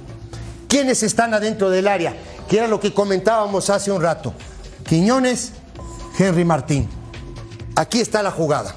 [0.66, 2.16] ¿Quiénes están adentro del área?
[2.48, 4.34] Que era lo que comentábamos hace un rato.
[4.88, 5.52] Quiñones,
[6.18, 6.88] Henry Martín.
[7.76, 8.74] Aquí está la jugada.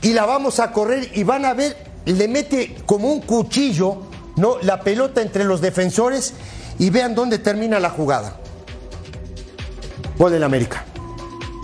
[0.00, 4.05] Y la vamos a correr y van a ver, le mete como un cuchillo,
[4.36, 4.58] ¿no?
[4.62, 6.34] La pelota entre los defensores
[6.78, 8.36] y vean dónde termina la jugada.
[10.18, 10.84] Gol del América.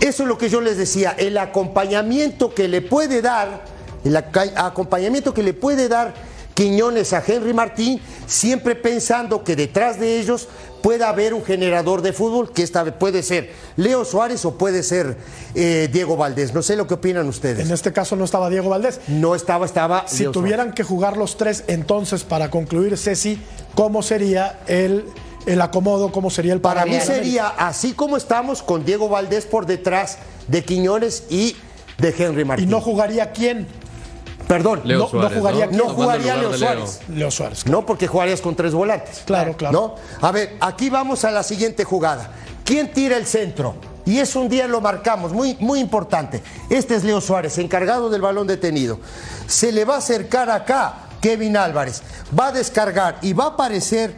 [0.01, 3.63] Eso es lo que yo les decía, el acompañamiento que le puede dar,
[4.03, 6.13] el acompañamiento que le puede dar
[6.53, 10.47] Quiñones a Henry Martín, siempre pensando que detrás de ellos
[10.83, 14.83] pueda haber un generador de fútbol, que esta vez puede ser Leo Suárez o puede
[14.83, 15.17] ser
[15.55, 16.53] eh, Diego Valdés.
[16.53, 17.65] No sé lo que opinan ustedes.
[17.65, 18.99] En este caso no estaba Diego Valdés.
[19.07, 20.07] No estaba, estaba.
[20.07, 23.39] Si Leo tuvieran que jugar los tres, entonces, para concluir, Ceci,
[23.75, 25.05] ¿cómo sería el,
[25.45, 26.11] el acomodo?
[26.11, 30.17] ¿Cómo sería el Para mí sería así como estamos con Diego Valdés por detrás
[30.49, 31.55] de Quiñones y
[31.97, 32.67] de Henry Martín.
[32.67, 33.67] ¿Y no jugaría quién?
[34.47, 35.37] Perdón, Leo no, Suárez,
[35.71, 36.53] no jugaría, Leo.
[36.57, 37.01] Suárez.
[37.07, 37.65] Leo Suárez.
[37.65, 39.23] No, porque jugarías con tres volantes.
[39.25, 39.95] Claro, claro.
[40.21, 40.27] ¿No?
[40.27, 42.31] A ver, aquí vamos a la siguiente jugada.
[42.63, 43.75] ¿Quién tira el centro?
[44.05, 46.43] Y eso un día lo marcamos, muy, muy importante.
[46.69, 48.99] Este es Leo Suárez, encargado del balón detenido.
[49.47, 52.01] Se le va a acercar acá Kevin Álvarez.
[52.37, 54.13] Va a descargar y va a aparecer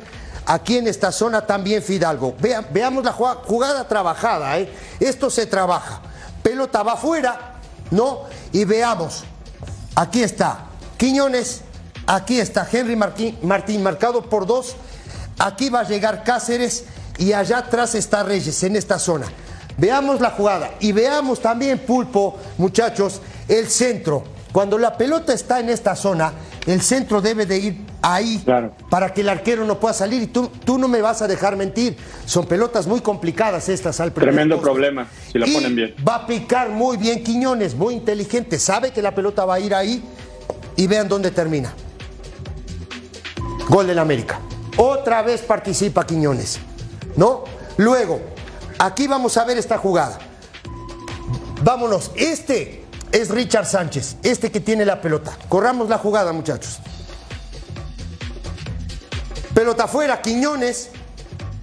[0.47, 2.35] aquí en esta zona también Fidalgo.
[2.71, 4.73] Veamos la jugada, jugada trabajada, ¿eh?
[4.99, 6.01] Esto se trabaja.
[6.41, 7.55] Pelota va afuera,
[7.91, 8.21] ¿no?
[8.51, 9.23] Y veamos.
[9.95, 10.65] Aquí está
[10.97, 11.61] Quiñones,
[12.07, 14.75] aquí está Henry Martín, marcado por dos.
[15.37, 16.85] Aquí va a llegar Cáceres
[17.17, 19.27] y allá atrás está Reyes en esta zona.
[19.77, 24.23] Veamos la jugada y veamos también, Pulpo, muchachos, el centro.
[24.55, 26.31] Cuando la pelota está en esta zona,
[26.65, 28.41] el centro debe de ir ahí
[28.89, 30.23] para que el arquero no pueda salir.
[30.23, 31.97] Y tú, tú no me vas a dejar mentir.
[32.25, 35.95] Son pelotas muy complicadas estas al primer Tremendo problema, si la Y ponen bien.
[36.07, 38.57] Va a picar muy bien Quiñones, muy inteligente.
[38.57, 40.01] Sabe que la pelota va a ir ahí
[40.77, 41.73] y vean dónde termina.
[43.67, 44.39] Gol del América.
[44.77, 46.59] Otra vez participa Quiñones.
[47.17, 47.43] ¿No?
[47.75, 48.21] Luego,
[48.79, 50.17] aquí vamos a ver esta jugada.
[51.61, 52.11] Vámonos.
[52.15, 55.37] Este es Richard Sánchez, este que tiene la pelota.
[55.49, 56.79] Corramos la jugada, muchachos.
[59.53, 60.89] Pelota afuera, Quiñones.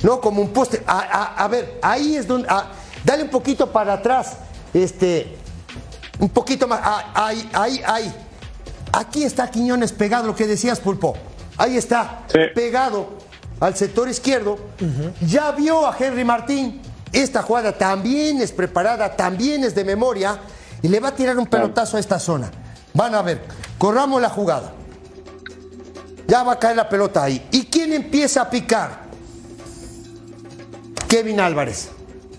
[0.02, 0.82] No, como un poste.
[0.86, 2.48] A, a- a ver, ahí es donde.
[2.48, 2.70] a-
[3.04, 4.32] dale un poquito para atrás.
[4.72, 5.36] Este.
[6.18, 6.80] Un poquito más.
[6.82, 8.14] ah, ahí, ahí, ahí.
[8.92, 11.16] Aquí está Quiñones pegado, lo que decías, Pulpo.
[11.58, 12.22] Ahí está,
[12.54, 13.10] pegado.
[13.60, 14.58] al sector izquierdo,
[15.20, 16.80] ya vio a Henry Martín.
[17.12, 20.40] Esta jugada también es preparada, también es de memoria
[20.82, 22.50] y le va a tirar un pelotazo a esta zona.
[22.94, 23.42] Van a ver,
[23.78, 24.72] corramos la jugada.
[26.26, 27.46] Ya va a caer la pelota ahí.
[27.50, 29.02] ¿Y quién empieza a picar?
[31.08, 31.90] Kevin Álvarez.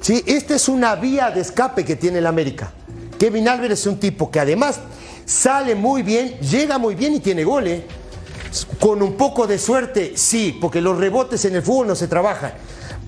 [0.02, 2.72] Sí, esta es una vía de escape que tiene el América.
[3.20, 4.80] Kevin Álvarez es un tipo que además
[5.26, 7.84] sale muy bien, llega muy bien y tiene goles.
[8.80, 12.54] Con un poco de suerte, sí, porque los rebotes en el fútbol no se trabajan.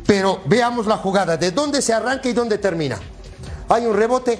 [0.05, 2.97] Pero veamos la jugada, de dónde se arranca y dónde termina.
[3.69, 4.39] Hay un rebote.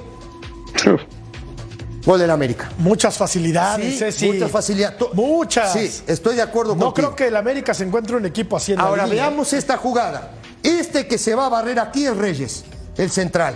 [2.05, 2.71] Gol del América.
[2.77, 4.97] Muchas facilidades, Sí, muchas facilidades.
[5.13, 5.73] Muchas.
[5.73, 6.93] Sí, estoy de acuerdo No contigo.
[6.93, 10.33] creo que el América se encuentre un equipo así en Ahora veamos esta jugada.
[10.61, 12.63] Este que se va a barrer aquí es Reyes,
[12.97, 13.55] el central.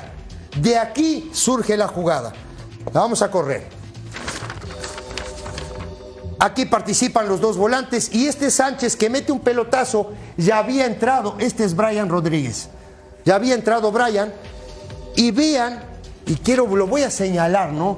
[0.60, 2.34] De aquí surge la jugada.
[2.92, 3.68] La vamos a correr.
[6.40, 11.36] Aquí participan los dos volantes y este Sánchez que mete un pelotazo ya había entrado.
[11.38, 12.70] Este es Brian Rodríguez.
[13.26, 14.34] Ya había entrado Brian.
[15.16, 15.84] Y vean,
[16.30, 17.98] y quiero, lo voy a señalar, ¿no?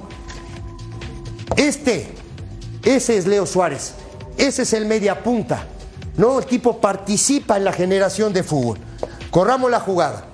[1.58, 2.08] Este,
[2.82, 3.94] ese es Leo Suárez.
[4.38, 5.66] Ese es el media punta.
[6.16, 8.80] No, el tipo participa en la generación de fútbol.
[9.30, 10.26] Corramos la jugada.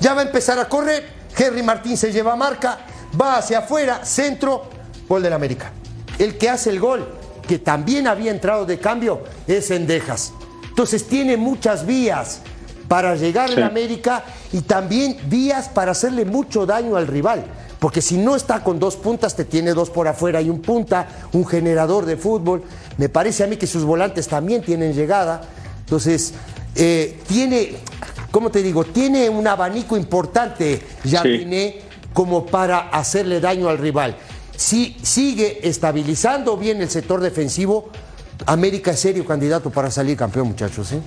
[0.00, 1.08] Ya va a empezar a correr.
[1.36, 2.80] Henry Martín se lleva marca.
[3.18, 4.04] Va hacia afuera.
[4.04, 4.64] Centro.
[5.08, 5.70] Gol del América.
[6.18, 7.08] El que hace el gol,
[7.46, 10.32] que también había entrado de cambio, es Endejas.
[10.68, 12.40] Entonces tiene muchas vías
[12.88, 13.60] para llegar Sí.
[13.60, 17.44] a América y también vías para hacerle mucho daño al rival.
[17.78, 21.06] Porque si no está con dos puntas, te tiene dos por afuera y un punta,
[21.32, 22.62] un generador de fútbol.
[22.96, 25.42] Me parece a mí que sus volantes también tienen llegada.
[25.80, 26.32] Entonces,
[26.74, 27.74] eh, tiene,
[28.32, 28.82] ¿cómo te digo?
[28.84, 31.80] Tiene un abanico importante, Jardiné,
[32.12, 34.16] como para hacerle daño al rival.
[34.56, 37.90] Si sigue estabilizando bien el sector defensivo,
[38.46, 40.90] América es serio candidato para salir campeón, muchachos.
[40.92, 41.00] ¿eh?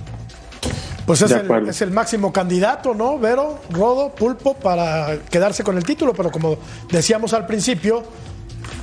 [1.06, 3.18] Pues es el, es el máximo candidato, ¿no?
[3.18, 6.58] Vero, Rodo, Pulpo, para quedarse con el título, pero como
[6.90, 8.04] decíamos al principio,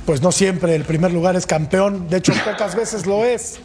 [0.04, 3.58] pues no siempre el primer lugar es campeón, de hecho pocas veces lo es.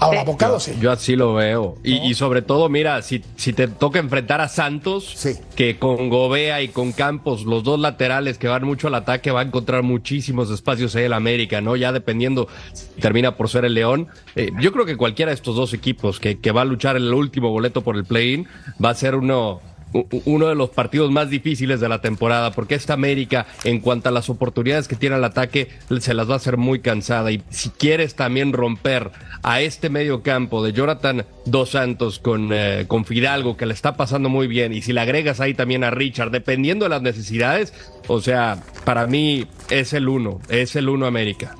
[0.00, 0.72] Ahora, Bocado sí.
[0.80, 1.76] Yo así lo veo.
[1.84, 5.16] Y, y sobre todo, mira, si, si te toca enfrentar a Santos,
[5.54, 9.40] que con Gobea y con Campos, los dos laterales que van mucho al ataque, va
[9.40, 11.76] a encontrar muchísimos espacios ahí el América, ¿no?
[11.76, 14.08] Ya dependiendo, si termina por ser el León.
[14.34, 17.12] Eh, yo creo que cualquiera de estos dos equipos que, que va a luchar el
[17.12, 18.48] último boleto por el play-in
[18.82, 19.60] va a ser uno
[20.24, 24.12] uno de los partidos más difíciles de la temporada, porque esta América, en cuanto a
[24.12, 25.68] las oportunidades que tiene al ataque,
[26.00, 27.30] se las va a hacer muy cansada.
[27.30, 29.10] Y si quieres también romper
[29.42, 33.96] a este medio campo de Jonathan Dos Santos con, eh, con Fidalgo, que le está
[33.96, 37.74] pasando muy bien, y si le agregas ahí también a Richard, dependiendo de las necesidades,
[38.06, 41.56] o sea, para mí es el uno, es el uno América.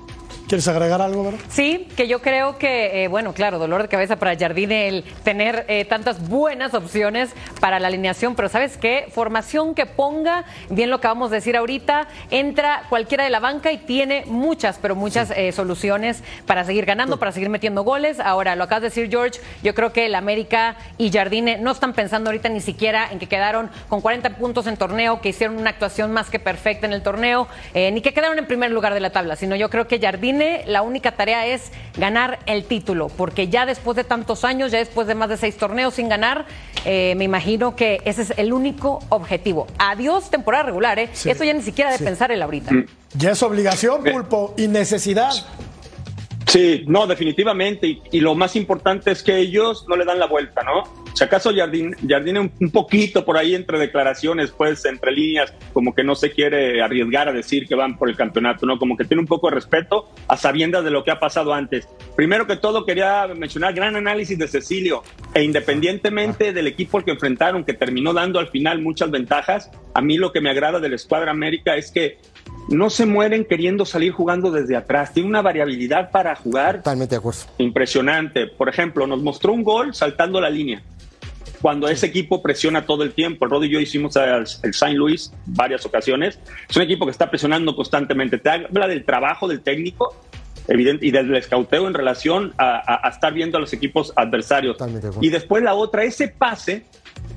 [0.53, 1.39] ¿Quieres agregar algo, Vero?
[1.49, 5.65] Sí, que yo creo que, eh, bueno, claro, dolor de cabeza para Jardine el tener
[5.67, 9.07] eh, tantas buenas opciones para la alineación, pero ¿sabes qué?
[9.15, 13.79] Formación que ponga, bien lo acabamos de decir ahorita, entra cualquiera de la banca y
[13.79, 18.21] tiene muchas, pero muchas eh, soluciones para seguir ganando, para seguir metiendo goles.
[18.21, 21.95] Ahora, lo acabas de decir, George, yo creo que el América y Jardine no están
[21.95, 25.71] pensando ahorita ni siquiera en que quedaron con 40 puntos en torneo, que hicieron una
[25.71, 29.09] actuación más que perfecta en el torneo, ni que quedaron en primer lugar de la
[29.09, 33.67] tabla, sino yo creo que Jardine la única tarea es ganar el título, porque ya
[33.67, 36.47] después de tantos años, ya después de más de seis torneos sin ganar,
[36.85, 39.67] eh, me imagino que ese es el único objetivo.
[39.79, 41.09] Adiós temporada regular, ¿eh?
[41.13, 41.31] Sí.
[41.31, 42.05] Eso ya ni siquiera de Sí.
[42.05, 42.73] pensar él ahorita.
[43.15, 45.33] Ya es obligación, Pulpo, y necesidad.
[46.53, 48.03] Sí, no, definitivamente.
[48.13, 50.83] Y, lo más importante es que ellos no le dan la vuelta, ¿no?
[51.15, 56.05] Si acaso Jardine, Jardine un, poquito por ahí entre declaraciones, pues entre líneas, como que
[56.05, 58.79] no se quiere arriesgar a decir que van por el campeonato, ¿no?
[58.79, 61.89] Como que tiene un poco de respeto a sabiendas de lo que ha pasado antes.
[62.17, 65.05] Primero que todo, quería mencionar gran análisis de Cecilio.
[65.33, 70.03] E independientemente del equipo al que enfrentaron, que terminó dando al final muchas ventajas, a
[70.03, 72.19] mí lo que me agrada de la escuadra América es que
[72.69, 75.13] no se mueren queriendo salir jugando desde atrás.
[75.13, 77.41] Tiene una variabilidad para jugar Totalmente de acuerdo.
[77.59, 78.47] impresionante.
[78.47, 80.83] Por ejemplo, nos mostró un gol saltando la línea.
[81.61, 85.87] Cuando ese equipo presiona todo el tiempo, Rod y yo hicimos el, Saint Louis varias
[85.87, 86.39] ocasiones.
[86.69, 88.39] Es un equipo que está presionando constantemente.
[88.39, 90.15] Te habla del trabajo del técnico
[90.69, 94.77] evidente, y del escauteo en relación a, a- a estar viendo a los equipos adversarios.
[95.21, 96.85] Y después la otra, ese pase,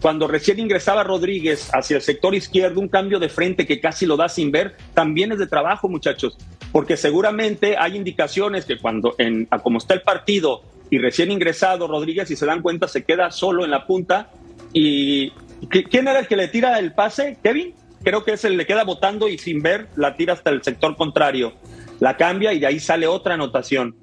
[0.05, 4.15] cuando recién ingresaba Rodríguez hacia el sector izquierdo, un cambio de frente que casi lo
[4.15, 6.37] da sin ver, también es de trabajo, muchachos,
[6.71, 12.27] porque seguramente hay indicaciones que cuando, en, como está el partido y recién ingresado Rodríguez,
[12.27, 14.29] si se dan cuenta, se queda solo en la punta.
[14.73, 15.31] ¿Y
[15.71, 17.39] ¿qui- quién era el que le tira el pase?
[17.41, 17.73] ¿Kevin?
[18.03, 20.95] Creo que es el le queda botando y sin ver la tira hasta el sector
[20.95, 21.53] contrario.
[21.99, 23.95] La cambia y de ahí sale otra anotación.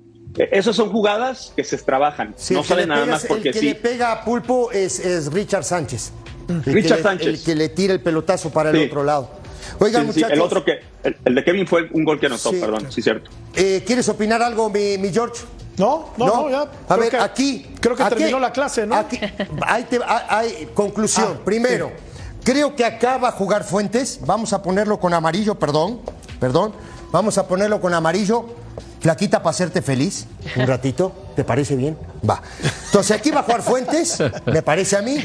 [0.51, 2.35] Esas son jugadas que se trabajan.
[2.39, 3.67] Sí, no sale le nada más porque El que sí.
[3.67, 6.13] le pega a Pulpo es, es Richard Sánchez.
[6.49, 7.27] El Richard le- Sánchez.
[7.29, 8.85] El que le tira el pelotazo para el Sí.
[8.87, 9.31] otro lado.
[9.79, 10.33] Oigan, Sí, sí, muchachos.
[10.37, 10.73] el otro que,
[11.05, 12.57] el, el de Kevin fue un gol que anotó, Sí.
[12.61, 13.31] perdón, sí, cierto.
[13.55, 15.43] eh, ¿Quieres opinar algo, mi, mi George?
[15.77, 16.61] No, no, no, ya.
[16.63, 17.67] A Creo ver, que- aquí.
[17.81, 18.95] creo que aquí- terminó la clase, ¿no?
[18.97, 19.19] Aquí,
[19.67, 21.37] ahí te- hay conclusión.
[21.37, 21.93] Ah, Primero,
[22.45, 24.21] creo que acá va a jugar Fuentes.
[24.27, 26.01] Vamos a ponerlo con amarillo, perdón.
[26.41, 26.73] Perdón.
[27.11, 28.47] Vamos a ponerlo con amarillo.
[29.03, 30.27] Flaquita para hacerte feliz.
[30.57, 31.13] Un ratito.
[31.37, 31.99] ¿Te parece bien?
[32.29, 32.41] Va.
[32.87, 35.17] Entonces aquí va a jugar Fuentes, me parece a mí.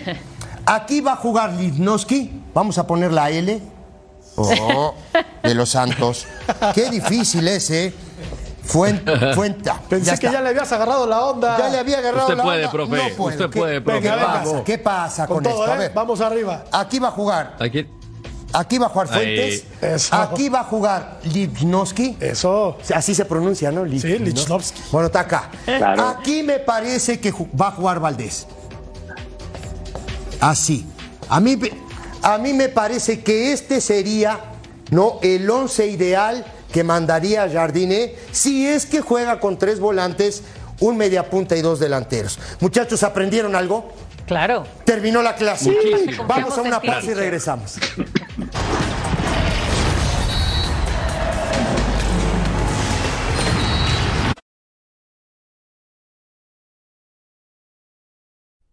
[0.66, 2.42] Aquí va a jugar Livnowski.
[2.54, 3.62] Vamos a poner la L.
[4.36, 4.94] Oh,
[5.44, 6.26] de los Santos.
[6.76, 7.94] Qué difícil es, ¿eh?
[8.64, 9.34] Fuente.
[9.34, 9.72] Fuente.
[9.90, 11.58] Pensé que ya le habías agarrado la onda.
[11.58, 12.72] Ya le había agarrado Usted la puede, onda.
[12.72, 13.30] profe, No puedo.
[13.36, 14.50] usted ¿Qué- puede, profe, ¿Qué vamos.
[14.52, 14.64] pasa?
[14.64, 15.72] ¿Qué pasa con, Con todo, esto?
[15.72, 15.80] A ¿eh?
[15.80, 16.66] ver, Vamos arriba.
[16.72, 17.56] aquí va a jugar.
[17.60, 17.88] Aquí,
[18.54, 19.08] Aquí va a jugar.
[19.08, 19.64] Fuentes.
[19.82, 20.16] Eso.
[20.16, 22.18] Aquí va a jugar Livnowski.
[22.20, 22.78] Eso.
[22.94, 23.84] Así se pronuncia, ¿no?
[23.86, 24.26] Liv- Sí, ¿no?
[24.26, 24.82] Lichnowsky.
[24.92, 25.52] Bueno, está acá.
[25.66, 26.08] Claro.
[26.08, 28.48] Aquí me parece que va a jugar Valdés.
[30.40, 30.86] Así.
[31.30, 31.72] A mí, me-
[32.22, 34.40] a mí me parece que este sería
[34.92, 35.20] ¿no?
[35.22, 40.44] el once ideal que mandaría Jardine si es que juega con tres volantes,
[40.80, 42.40] un mediapunta y dos delanteros.
[42.60, 43.92] Muchachos, ¿aprendieron algo?
[44.28, 44.66] Claro.
[44.84, 45.72] Terminó la clase.
[45.72, 46.26] Muchísimo.
[46.28, 47.76] Vamos a una pausa y regresamos.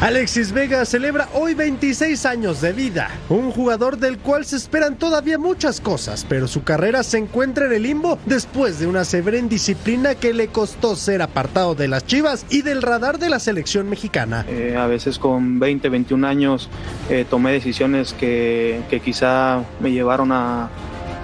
[0.00, 5.38] Alexis Vega celebra hoy 26 años de vida, un jugador del cual se esperan todavía
[5.38, 10.14] muchas cosas, pero su carrera se encuentra en el limbo después de una severa indisciplina
[10.14, 14.46] que le costó ser apartado de las Chivas y del radar de la selección mexicana.
[14.48, 16.70] Eh, a veces con 20, 21 años
[17.10, 20.70] eh, tomé decisiones que, que quizá me llevaron a,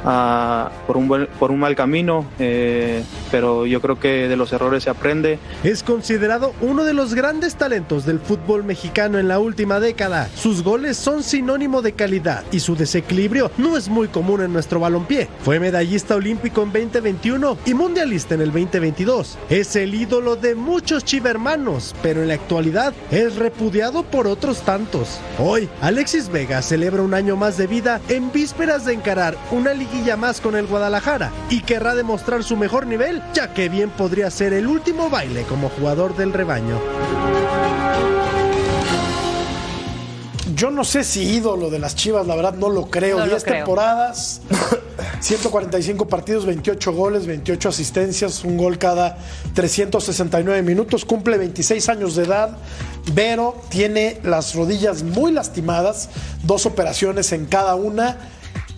[0.05, 4.91] por, un por un mal camino, eh, pero yo creo que de los errores se
[4.91, 5.39] aprende.
[5.63, 10.29] Es considerado uno de los grandes talentos del fútbol mexicano en la última década.
[10.35, 14.81] Sus goles son sinónimo de calidad y su desequilibrio no es muy común en nuestro
[14.81, 15.29] balompié.
[15.43, 19.39] Fue medallista olímpico en 2021 y mundialista en el 2022.
[19.49, 25.21] Es el ídolo de muchos chivermanos, pero en la actualidad es repudiado por otros tantos.
[25.39, 30.17] Hoy, Alexis Vega celebra un año más de vida en vísperas de encarar una liguilla
[30.17, 34.53] más con el Guadalajara y querrá demostrar su mejor nivel, ya que bien podría ser
[34.53, 36.81] el último baile como jugador del rebaño.
[40.57, 43.19] Yo no sé si ídolo de las Chivas, la verdad no lo creo.
[43.19, 43.57] No lo 10 creo.
[43.59, 44.41] temporadas,
[45.21, 49.17] 145 partidos, 28 goles, 28 asistencias, un gol cada
[49.55, 52.59] 369 minutos, cumple 26 años de edad.
[53.13, 56.09] Vero tiene las rodillas muy lastimadas,
[56.43, 58.17] dos operaciones en cada una.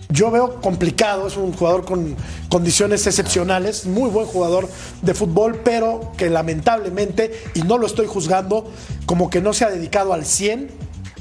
[0.09, 2.15] Yo veo complicado, es un jugador con
[2.49, 4.69] condiciones excepcionales, muy buen jugador
[5.01, 8.71] de fútbol, pero que lamentablemente, y no lo estoy juzgando,
[9.05, 10.69] como que no se ha dedicado al 100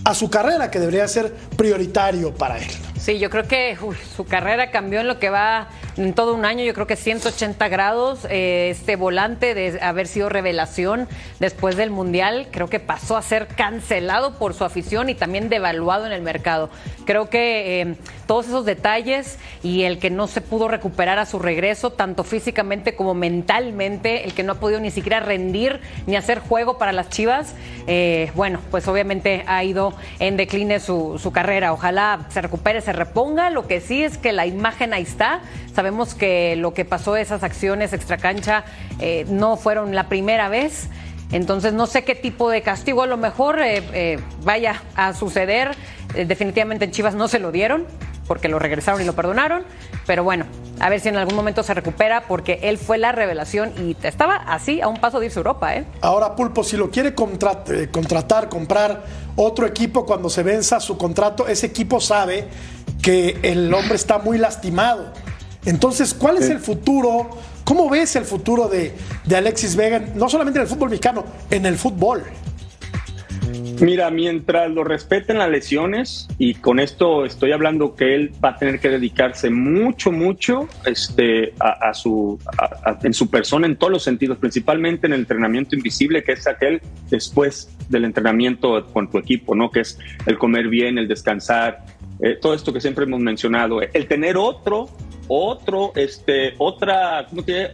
[0.05, 2.71] a su carrera, que debería ser prioritario para él.
[2.97, 3.77] Sí, yo creo que
[4.17, 7.69] su carrera cambió en lo que va en todo un año, yo creo que 180
[7.69, 8.27] grados.
[8.29, 11.09] eh, este volante de haber sido revelación
[11.41, 16.07] después del Mundial, creo que pasó a ser cancelado por su afición y también devaluado
[16.07, 16.71] en el mercado.
[17.05, 21.39] Creo que eh, todos esos detalles y el que no se pudo recuperar a su
[21.39, 26.41] regreso, tanto físicamente como mentalmente, el que no ha podido ni siquiera rendir ni hacer
[26.41, 27.55] juego para las Chivas,
[27.87, 31.73] eh, bueno, pues obviamente ha ido en decline su, su carrera.
[31.73, 33.51] Ojalá se recupere, se reponga.
[33.51, 35.41] Lo que sí es que la imagen ahí está.
[35.75, 38.65] Sabemos que lo que pasó, esas acciones extracancha,
[39.01, 40.89] eh, no fueron la primera vez.
[41.33, 45.73] Entonces no sé qué tipo de castigo a lo mejor eh, eh, vaya a suceder.
[46.15, 47.85] Eh, definitivamente en Chivas no se lo dieron
[48.29, 49.65] porque lo regresaron y lo perdonaron.
[50.07, 50.47] Pero bueno,
[50.79, 54.37] a ver si en algún momento se recupera porque él fue la revelación y estaba
[54.37, 55.73] así a un paso de irse a Europa.
[56.01, 61.49] Ahora, Pulpo, si lo quiere contra- contratar, comprar otro equipo cuando se venza su contrato,
[61.49, 62.49] ese equipo sabe
[63.03, 65.13] que el hombre está muy lastimado.
[65.67, 67.31] Entonces, ¿cuál es el futuro?
[67.65, 68.95] ¿Cómo ves el futuro de,
[69.25, 72.23] de Alexis Vega, no solamente en el fútbol mexicano, en el fútbol?
[73.81, 78.57] Mira, mientras lo respeten las lesiones, y con esto estoy hablando que él va a
[78.57, 82.39] tener que dedicarse mucho, mucho este, a, su,
[83.03, 86.81] en su persona en todos los sentidos, principalmente en el entrenamiento invisible, que es aquel
[87.11, 89.71] después del entrenamiento con tu equipo, ¿no?
[89.71, 91.85] Que es el comer bien, el descansar,
[92.21, 94.89] eh, todo esto que siempre hemos mencionado, el tener otro,
[95.29, 97.73] otro, este, otra, ¿cómo te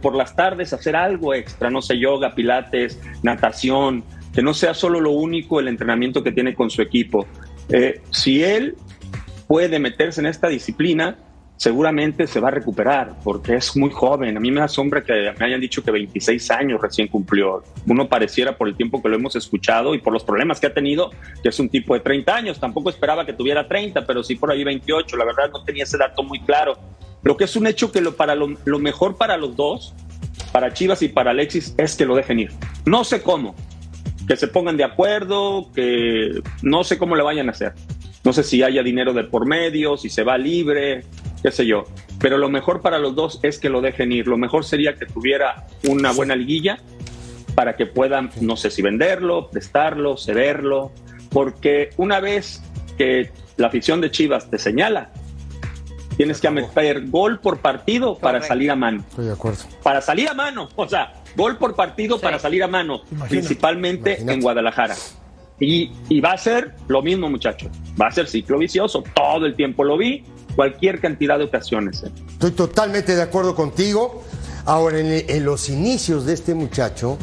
[0.00, 5.00] por las tardes hacer algo extra, no sé, yoga, pilates, natación, que no sea solo
[5.00, 7.26] lo único el entrenamiento que tiene con su equipo.
[7.68, 8.76] Eh, si él
[9.46, 11.16] puede meterse en esta disciplina,
[11.64, 14.36] seguramente se va a recuperar porque es muy joven.
[14.36, 17.64] A mí me asombra que me hayan dicho que 26 años recién cumplió.
[17.86, 20.74] Uno pareciera por el tiempo que lo hemos escuchado y por los problemas que ha
[20.74, 21.10] tenido,
[21.42, 22.60] que es un tipo de 30 años.
[22.60, 25.16] Tampoco esperaba que tuviera 30, pero sí por ahí 28.
[25.16, 26.76] La verdad no tenía ese dato muy claro.
[27.22, 29.94] Pero que es un hecho que lo, para lo, lo mejor para los dos,
[30.52, 32.50] para Chivas y para Alexis, es que lo dejen ir.
[32.84, 33.54] No sé cómo,
[34.28, 37.72] que se pongan de acuerdo, que no sé cómo le vayan a hacer.
[38.22, 41.04] No sé si haya dinero de por medio, si se va libre,
[41.44, 41.84] qué sé yo.
[42.18, 44.26] Pero lo mejor para los dos es que lo dejen ir.
[44.26, 46.78] Lo mejor sería que tuviera una buena liguilla
[47.54, 50.90] para que puedan, no sé si venderlo, prestarlo, cederlo,
[51.30, 52.62] porque una vez
[52.96, 55.12] que la afición de Chivas te señala,
[56.16, 59.04] tienes que meter gol por partido para salir a mano.
[59.10, 59.64] Estoy de acuerdo.
[59.82, 64.40] Para salir a mano, o sea, Gol por partido para salir a mano, principalmente en
[64.40, 64.94] Guadalajara.
[65.58, 67.70] Y, y, va a ser lo mismo, muchachos.
[68.00, 69.04] Va a ser ciclo vicioso.
[69.14, 70.24] Todo el tiempo lo vi,
[70.54, 72.02] cualquier cantidad de ocasiones.
[72.02, 72.10] ¿eh?
[72.32, 74.22] Estoy totalmente de acuerdo contigo.
[74.64, 77.18] Ahora, en, en, los inicios de este muchacho,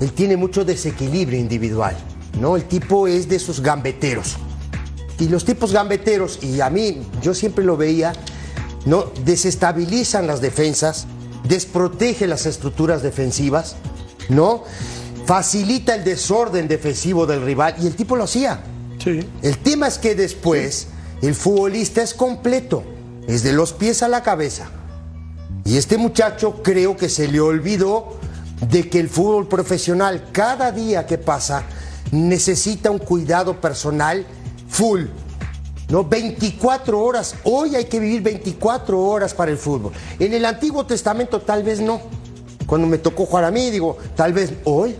[0.00, 1.96] él tiene mucho desequilibrio individual.
[2.40, 2.56] ¿no?
[2.56, 4.36] El tipo es de esos gambeteros.
[5.18, 8.12] Y los tipos gambeteros, y a mí, yo siempre lo veía,
[8.86, 9.12] ¿no?
[9.24, 11.06] desestabilizan las defensas
[11.44, 13.76] desprotege las estructuras defensivas,
[14.28, 14.64] ¿no?
[15.26, 18.60] Facilita el desorden defensivo del rival y el tipo lo hacía.
[19.02, 19.20] Sí.
[19.42, 20.88] El tema es que después
[21.22, 22.82] el futbolista es completo,
[23.26, 24.70] es de los pies a la cabeza.
[25.64, 28.18] Y este muchacho creo que se le olvidó
[28.70, 31.64] de que el fútbol profesional cada día que pasa
[32.10, 34.26] necesita un cuidado personal
[34.68, 35.02] full.
[35.88, 36.04] ¿no?
[36.04, 37.34] 24 horas.
[37.44, 39.92] Hoy hay que vivir 24 horas para el fútbol.
[40.18, 42.00] En el Antiguo Testamento tal vez no.
[42.66, 44.96] Cuando me tocó jugar a mí, digo, tal vez hoy.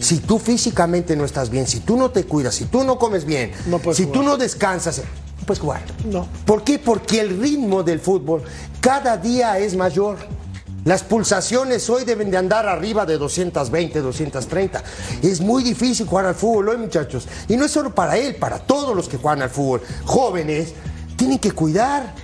[0.00, 3.24] Si tú físicamente no estás bien, si tú no te cuidas, si tú no comes
[3.24, 3.52] bien,
[3.92, 5.02] si tú no descansas,
[5.48, 5.80] puedes jugar.
[6.04, 6.28] No.
[6.44, 6.78] ¿Por qué?
[6.78, 8.42] Porque el ritmo del fútbol
[8.80, 10.18] cada día es mayor.
[10.84, 14.82] Las pulsaciones hoy deben de andar arriba de 220, 230.
[15.22, 17.26] Es muy difícil jugar al fútbol hoy, muchachos.
[17.48, 19.82] Y no es solo para él, para todos los que juegan al fútbol.
[20.04, 20.74] Jóvenes,
[21.16, 22.14] tienen que cuidar.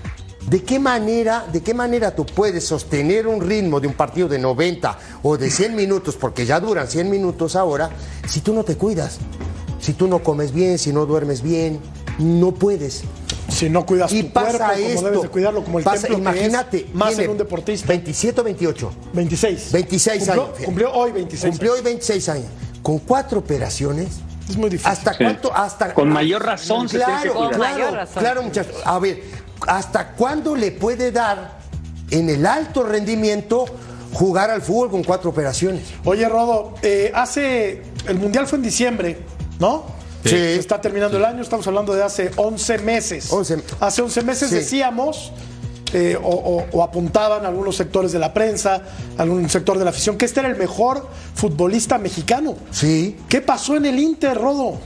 [0.48, 4.38] ¿De qué manera, de qué manera tú puedes sostener un ritmo de un partido de
[4.38, 7.88] 90 o de 100 minutos, porque ya duran 100 minutos ahora,
[8.28, 9.18] si tú no te cuidas?
[9.80, 11.80] Si tú no comes bien, si no duermes bien,
[12.18, 13.04] no puedes.
[13.48, 16.06] Si no cuidas y tu pasa cuerpo esto, como debes de cuidarlo, como el pasa,
[16.08, 17.88] templo imagínate, que es, más en un deportista.
[17.88, 18.92] 27 o 28.
[19.12, 19.72] 26.
[19.72, 20.58] 26 cumplió, años.
[20.64, 22.46] Cumplió hoy 26 Cumplió hoy 26 años.
[22.82, 24.08] Con cuatro operaciones.
[24.48, 24.90] Es muy difícil.
[24.90, 25.54] ¿Hasta cuánto?
[25.54, 28.22] Hasta, Con mayor razón se tiene que Claro, mayor claro, razón.
[28.22, 28.76] claro, muchachos.
[28.84, 29.22] A ver,
[29.66, 31.58] ¿hasta cuándo le puede dar
[32.10, 33.64] en el alto rendimiento
[34.12, 35.82] jugar al fútbol con cuatro operaciones?
[36.04, 37.82] Oye, Rodo, eh, hace.
[38.06, 39.18] El mundial fue en diciembre,
[39.58, 39.84] ¿no?
[40.24, 40.30] Sí.
[40.30, 43.30] Se Está terminando el año, estamos hablando de hace 11 meses.
[43.32, 43.58] 11.
[43.80, 44.54] Hace 11 meses Sí.
[44.56, 45.32] decíamos,
[45.92, 48.82] eh, o, o- o apuntaban algunos sectores de la prensa,
[49.18, 52.56] algún sector de la afición, que este era el mejor futbolista mexicano.
[52.70, 53.16] Sí.
[53.28, 54.78] ¿Qué pasó en el Inter, Rodo?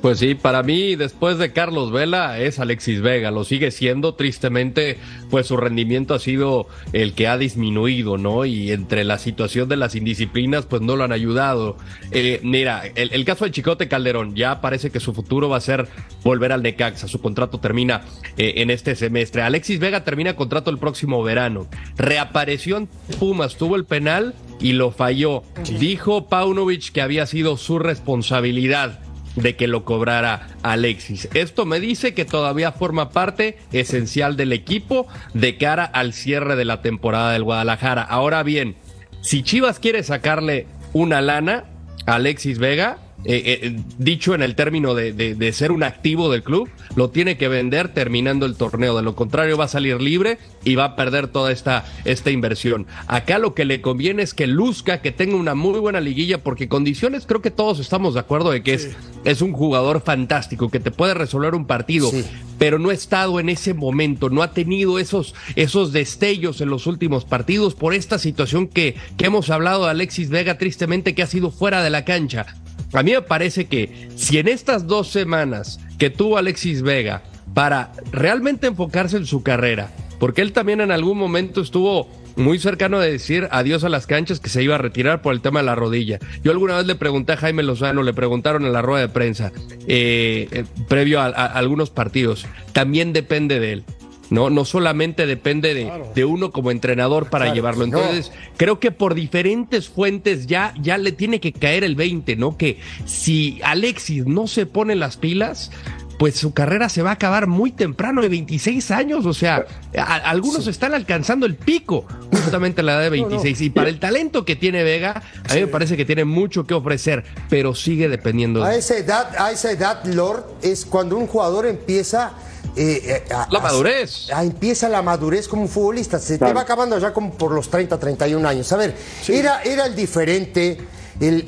[0.00, 3.30] Pues sí, para mí, después de Carlos Vela, es Alexis Vega.
[3.30, 4.96] Lo sigue siendo, tristemente,
[5.28, 8.46] pues su rendimiento ha sido el que ha disminuido, ¿no?
[8.46, 11.76] Y entre la situación de las indisciplinas, pues no lo han ayudado.
[12.12, 15.60] Eh, mira, el, el caso de Chicote Calderón, ya parece que su futuro va a
[15.60, 15.86] ser
[16.24, 17.06] volver al Necaxa.
[17.06, 18.00] Su contrato termina
[18.38, 19.42] eh, en este semestre.
[19.42, 21.66] Alexis Vega termina contrato el próximo verano.
[21.98, 22.88] Reapareció en
[23.18, 25.42] Pumas, tuvo el penal y lo falló.
[25.78, 28.98] Dijo Paunovic que había sido su responsabilidad
[29.36, 31.28] de que lo cobrara Alexis.
[31.34, 36.64] Esto me dice que todavía forma parte esencial del equipo de cara al cierre de
[36.64, 38.02] la temporada del Guadalajara.
[38.02, 38.76] Ahora bien,
[39.22, 41.64] si Chivas quiere sacarle una lana
[42.06, 46.30] a Alexis Vega, eh, eh, dicho en el término de, de- de ser un activo
[46.30, 48.96] del club, lo tiene que vender terminando el torneo.
[48.96, 52.86] De lo contrario, va a salir libre y va a perder toda esta, esta inversión.
[53.06, 56.68] Acá lo que le conviene es que luzca, que tenga una muy buena liguilla, porque
[56.68, 58.90] condiciones creo que todos estamos de acuerdo de que es,
[59.24, 62.10] es un jugador fantástico, que te puede resolver un partido,
[62.58, 66.86] pero no ha estado en ese momento, no ha tenido esos, esos destellos en los
[66.86, 71.26] últimos partidos por esta situación que, que hemos hablado de Alexis Vega, tristemente, que ha
[71.26, 72.46] sido fuera de la cancha.
[72.92, 77.22] A mí me parece que si en estas dos semanas que tuvo Alexis Vega
[77.54, 82.98] para realmente enfocarse en su carrera, porque él también en algún momento estuvo muy cercano
[83.00, 85.66] de decir adiós a las canchas que se iba a retirar por el tema de
[85.66, 86.18] la rodilla.
[86.42, 89.52] Yo alguna vez le pregunté a Jaime Lozano, le preguntaron en la rueda de prensa,
[89.86, 93.84] eh, eh, previo a, algunos partidos, también depende de él.
[94.30, 97.84] No, no solamente depende de, de uno como entrenador para llevarlo.
[97.84, 102.56] Entonces, creo que por diferentes fuentes ya, ya le tiene que caer el 20, ¿no?
[102.56, 105.72] Que si Alexis no se pone las pilas,
[106.20, 109.24] pues su carrera se va a acabar muy temprano, de 26 años.
[109.24, 109.64] O sea,
[109.96, 113.58] algunos están alcanzando el pico justamente a la edad de 26.
[113.62, 116.74] Y para el talento que tiene Vega, a mí me parece que tiene mucho que
[116.74, 118.66] ofrecer, pero sigue dependiendo de.
[118.66, 122.34] A esa edad, a esa edad, Lord, es cuando un jugador empieza.
[122.76, 124.28] Eh, eh, la madurez.
[124.30, 126.18] empieza la madurez como un futbolista.
[126.18, 128.72] Se te va acabando ya como por los 30, 31 años.
[128.72, 128.94] A ver,
[129.28, 130.78] era, era el diferente,
[131.20, 131.44] el,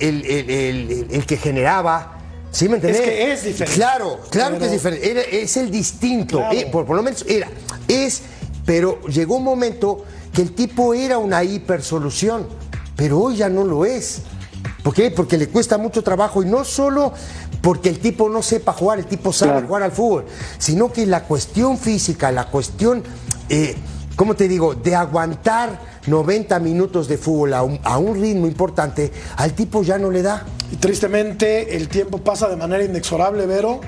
[1.10, 3.00] el que generaba ¿Sí me entendés?
[3.00, 3.74] Es que es diferente.
[3.74, 5.42] Claro, claro que es diferente.
[5.42, 6.44] es el distinto.
[6.52, 7.48] Eh, por, lo menos era.
[7.88, 8.22] Es,
[8.66, 12.46] pero llegó un momento que el tipo era una hipersolución.
[12.94, 14.20] Pero hoy ya no lo es.
[14.82, 15.10] ¿Por qué?
[15.10, 17.14] Porque le cuesta mucho trabajo y no solo
[17.62, 20.26] porque el tipo no sepa jugar, el tipo sabe jugar al fútbol,
[20.58, 23.04] sino que la cuestión física, la cuestión,
[23.48, 23.76] eh,
[24.16, 29.82] ¿cómo te digo?, de aguantar 90 minutos de fútbol a un, ritmo importante, al tipo
[29.84, 30.44] ya no le da.
[30.72, 33.80] Y tristemente el tiempo pasa de manera inexorable, Vero.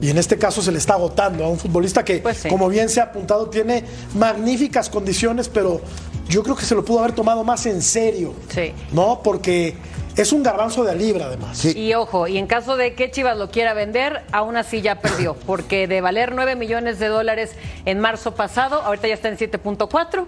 [0.00, 2.88] Y en este caso se le está agotando a un futbolista que, pues como bien
[2.88, 3.84] se ha apuntado, tiene
[4.16, 5.80] magníficas condiciones, pero
[6.28, 8.34] yo creo que se lo pudo haber tomado más en serio.
[8.52, 8.72] Sí.
[8.90, 9.20] ¿No?
[9.22, 9.76] Porque
[10.16, 11.64] es un garbanzo de libra, además.
[11.64, 15.34] Y ojo, y en caso de que Chivas lo quiera vender, aún así ya perdió,
[15.34, 17.54] porque de valer 9 millones de dólares
[17.84, 20.26] en marzo pasado, ahorita ya está en 7.4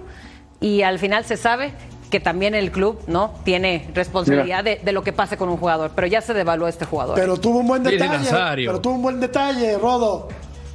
[0.61, 1.73] y al final se sabe
[2.11, 6.07] que también el club no tiene responsabilidad de, lo que pase con un jugador, pero
[6.07, 7.17] ya se devaluó este jugador.
[7.17, 8.31] Pero tuvo un buen detalle,
[8.65, 10.29] pero tuvo un buen detalle, Rodo.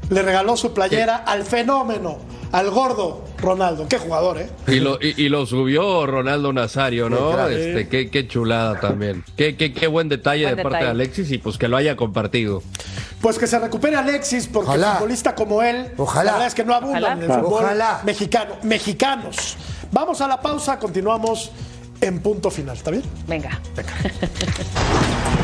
[0.10, 2.18] Le regaló su playera al fenómeno,
[2.52, 3.88] al gordo Ronaldo.
[3.88, 4.50] Qué jugador, ¿eh?
[4.68, 7.48] Y lo, y, lo subió Ronaldo Nazario, ¿no?
[7.48, 9.24] Este, qué, qué, chulada también.
[9.36, 12.64] Qué, qué, qué buen detalle de parte de Alexis y pues que lo haya compartido.
[13.22, 16.24] Pues que se recupere Alexis, porque un futbolista como él, Ojalá.
[16.24, 17.66] la verdad es que no abundan en el fútbol
[18.06, 18.56] mexicano.
[18.64, 19.58] Mexicanos.
[19.92, 21.52] Vamos a la pausa, continuamos
[22.02, 22.78] en punto final.
[22.78, 23.04] ¿Está bien?
[23.28, 23.60] Venga.
[23.76, 23.94] Venga.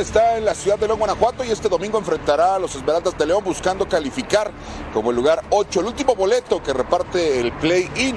[0.00, 3.26] Está en la ciudad de León, Guanajuato y este domingo enfrentará a los Esmeraldas de
[3.26, 4.50] León buscando calificar
[4.92, 8.16] como el lugar 8, el último boleto que reparte el play-in.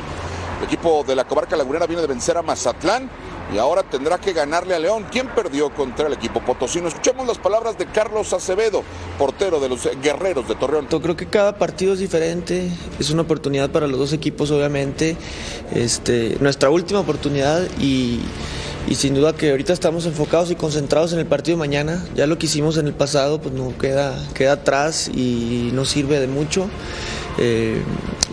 [0.59, 3.09] El equipo de la comarca lagunera viene de vencer a Mazatlán
[3.53, 6.87] y ahora tendrá que ganarle a León, quien perdió contra el equipo potosino.
[6.87, 8.83] Escuchemos las palabras de Carlos Acevedo,
[9.19, 10.87] portero de los Guerreros de Torreón.
[10.89, 12.69] Yo creo que cada partido es diferente,
[12.99, 15.17] es una oportunidad para los dos equipos, obviamente.
[15.73, 18.21] Este, nuestra última oportunidad y
[18.87, 22.05] y sin duda que ahorita estamos enfocados y concentrados en el partido de mañana.
[22.15, 26.19] Ya lo que hicimos en el pasado pues no queda, queda atrás y no sirve
[26.19, 26.69] de mucho.
[27.37, 27.81] Eh,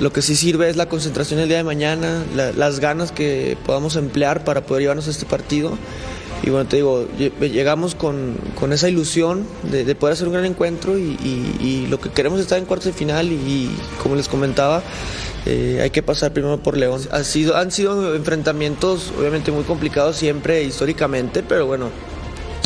[0.00, 3.96] lo que sí sirve es la concentración el día de mañana, las ganas que podamos
[3.96, 5.78] emplear para poder llevarnos a este partido.
[6.44, 7.06] Y bueno, te digo,
[7.40, 8.36] llegamos con,
[8.72, 11.16] esa ilusión de, poder hacer un gran encuentro y,
[11.60, 13.70] y, lo que queremos es estar en cuartos de final y
[14.02, 14.82] como les comentaba,
[15.46, 17.00] eh, hay que pasar primero por León.
[17.10, 21.90] Ha sido, han sido enfrentamientos obviamente muy complicados siempre históricamente, pero bueno,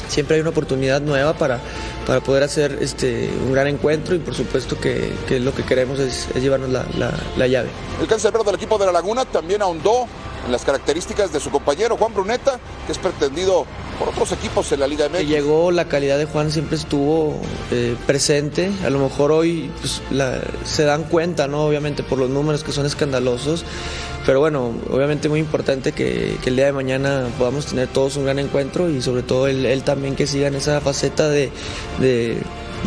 [0.09, 1.61] siempre hay una oportunidad nueva para,
[2.07, 6.29] para poder hacer este, un gran encuentro y por supuesto que, lo que queremos es,
[6.35, 6.85] llevarnos la,
[7.37, 7.69] la, llave.
[8.01, 10.07] El cancerbero del equipo de la Laguna también ahondó
[10.47, 13.67] en las características de su compañero Juan Bruneta, que es pretendido
[13.99, 15.27] por otros equipos en la Liga MX.
[15.27, 17.41] Llegó, la calidad de Juan siempre estuvo
[17.73, 18.71] eh, presente.
[18.85, 20.01] A lo mejor hoy pues,
[20.65, 21.67] se dan cuenta, ¿no?
[21.67, 23.65] Obviamente por los números que son escandalosos.
[24.25, 28.39] Pero bueno, obviamente muy importante que, el día de mañana podamos tener todos un gran
[28.39, 31.51] encuentro y sobre todo él, también que siga en esa faceta de,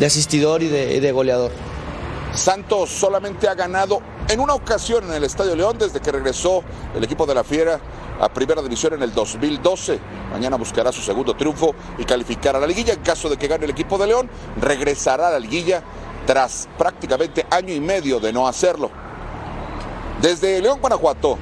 [0.04, 1.52] asistidor y de goleador.
[2.34, 6.64] Santos solamente ha ganado en una ocasión en el Estadio León desde que regresó
[6.96, 7.80] el equipo de la Fiera
[8.20, 10.00] a Primera División en el 2012.
[10.32, 12.94] Mañana buscará su segundo triunfo y calificar a la liguilla.
[12.94, 14.30] En caso de que gane el equipo de León,
[14.62, 15.82] regresará a la liguilla
[16.26, 18.92] tras prácticamente año y medio de no hacerlo.
[20.22, 21.38] Desde León, Guanajuato,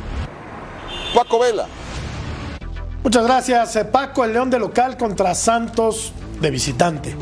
[1.14, 1.68] Paco Vela.
[3.04, 4.24] Muchas gracias, eh, Paco.
[4.24, 7.16] El León de local contra Santos de visitante.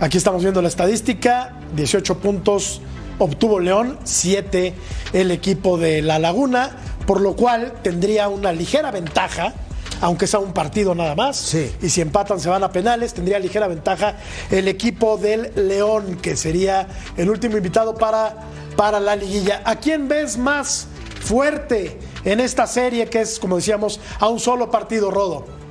[0.00, 2.80] Aquí estamos viendo la estadística, 18 puntos
[3.18, 4.74] obtuvo León, 7
[5.12, 6.76] el equipo de La Laguna.
[7.06, 9.54] por lo cual tendría una ligera ventaja
[10.02, 11.54] aunque sea un partido nada más.
[11.54, 14.16] Y si empatan se van a penales, tendría ligera ventaja
[14.50, 18.34] el equipo del León, que sería el último invitado para,
[18.76, 19.62] para la liguilla.
[19.64, 20.88] ¿A quién ves más
[21.20, 25.61] fuerte en esta serie que es, como decíamos, a un solo partido, Rodo?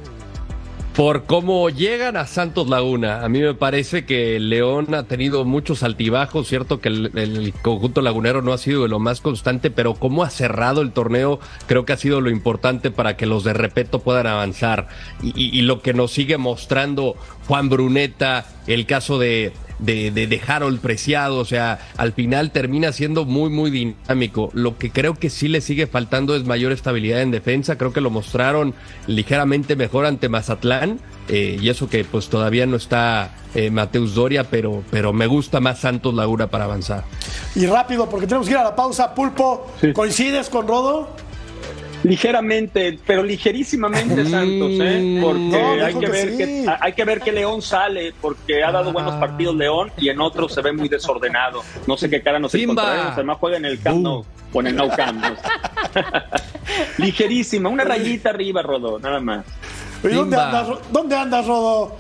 [1.02, 5.82] Por cómo llegan a Santos Laguna, a mí me parece que León ha tenido muchos
[5.82, 10.22] altibajos, cierto que el, conjunto lagunero no ha sido de lo más constante, pero cómo
[10.22, 13.98] ha cerrado el torneo creo que ha sido lo importante para que los de Repeto
[14.02, 14.90] puedan avanzar.
[15.24, 17.16] y lo que nos sigue mostrando
[17.48, 23.26] Juan Bruneta, el caso de, de, de, Harold Preciado, o sea, al final termina siendo
[23.26, 24.50] muy, muy dinámico.
[24.54, 28.02] Lo que creo que sí le sigue faltando es mayor estabilidad en defensa, creo que
[28.02, 28.74] lo mostraron
[29.08, 34.46] ligeramente mejor ante Mazatlán, eh, y eso que pues todavía no está eh, Mateus Doria,
[34.46, 37.04] pero, pero me gusta más Santos Laguna para avanzar.
[37.56, 41.10] Y rápido, porque tenemos que ir a la pausa, Pulpo, ¿coincides con Rodo?
[42.04, 45.20] Ligeramente, pero ligerísimamente Santos, ¿eh?
[45.22, 49.16] Porque hay, que ver que, hay que ver que León sale, porque ha dado buenos
[49.16, 51.64] partidos León y en otros se ve muy desordenado.
[51.88, 54.76] No sé qué cara nos encontraremos, además juega en el Camp Nou, o en el
[54.76, 55.24] Nou Camp.
[56.98, 59.46] Ligerísima, una rayita arriba, Rodo, nada más.
[60.02, 61.96] ¿Dónde andas, ¿Dónde andas, Rodo?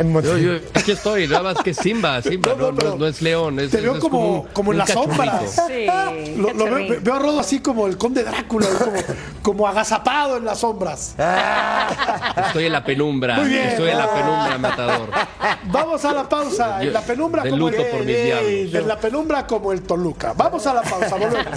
[0.00, 3.60] Yo, yo, aquí estoy, nada más que Simba, Simba, no, no, es León.
[3.60, 5.62] Es, te veo como, como, en las sombras.
[5.66, 5.86] Sí,
[6.36, 8.98] lo, veo, veo, a Rodo así como el conde Drácula, como,
[9.42, 11.14] como agazapado en las sombras.
[12.46, 13.68] Estoy en la penumbra, Muy bien.
[13.68, 15.10] estoy en la penumbra, matador.
[15.64, 19.72] Vamos a la pausa, en la penumbra como el, por mis En la penumbra como
[19.72, 20.32] el Toluca.
[20.34, 21.54] Vamos a la pausa, volvemos.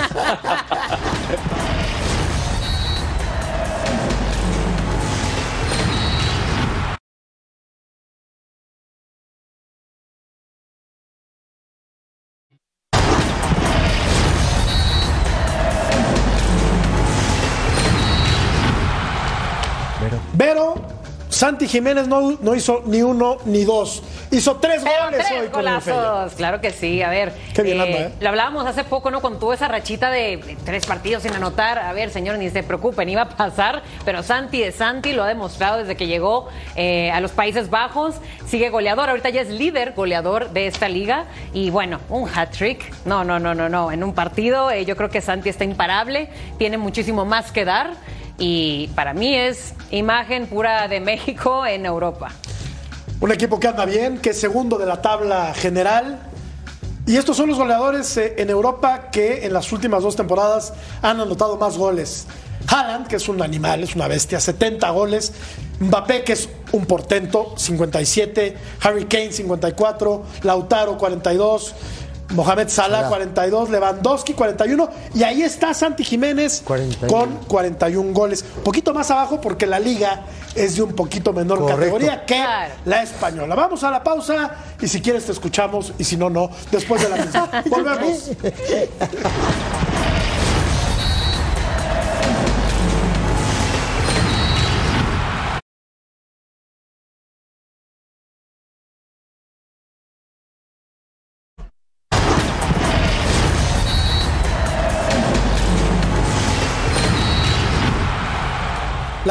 [21.34, 24.04] Santi Jiménez no, no, hizo ni uno ni dos.
[24.30, 27.02] Hizo tres goles tres hoy golazos, claro que sí.
[27.02, 28.14] A ver, Qué bien anda, ¿eh?
[28.20, 29.20] lo hablábamos hace poco, ¿no?
[29.20, 31.80] Con tuvo esa rachita de tres partidos sin anotar.
[31.80, 33.82] A ver, señor, ni se preocupen, iba a pasar.
[34.06, 38.16] Pero Santi de Santi lo ha demostrado desde que llegó eh, a los Países Bajos.
[38.46, 41.26] Sigue goleador, ahorita ya es líder goleador de esta liga.
[41.52, 42.94] Y bueno, un hat-trick.
[43.06, 43.92] No, no, no, no, no.
[43.92, 46.30] En un partido eh, yo creo que Santi está imparable.
[46.60, 47.96] Tiene muchísimo más que dar
[48.38, 52.32] y para mí es imagen pura de México en Europa.
[53.20, 56.20] Un equipo que anda bien, que es segundo de la tabla general.
[57.06, 61.20] Y estos son los goleadores eh, en Europa que en las últimas dos temporadas han
[61.20, 62.28] anotado más goles.
[62.68, 65.34] Haaland, que es un animal, es una bestia, 70 goles.
[65.80, 68.58] Mbappé, que es un portento, 57.
[68.82, 70.24] Harry Kane, 54.
[70.44, 71.76] Lautaro, 42.
[72.34, 76.64] Mohamed Salah, 42, Lewandowski 41 y ahí está Santi Jiménez
[77.08, 78.44] con 41 goles.
[78.64, 80.22] Poquito más abajo porque la liga
[80.56, 81.80] es de un poquito menor Correcto.
[81.80, 82.44] categoría que
[82.86, 83.56] la española.
[83.56, 87.10] Vamos a la pausa y si quieres te escuchamos y si no, no, después de
[87.10, 87.50] la misma.
[87.70, 88.32] Volvemos.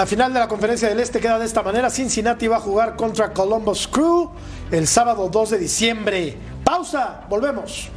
[0.02, 1.88] La final de la Conferencia del Este queda de esta manera.
[1.88, 4.32] Cincinnati va a jugar contra Columbus Crew
[4.72, 6.36] el sábado 2 de diciembre.
[6.64, 7.88] Pausa, volvemos.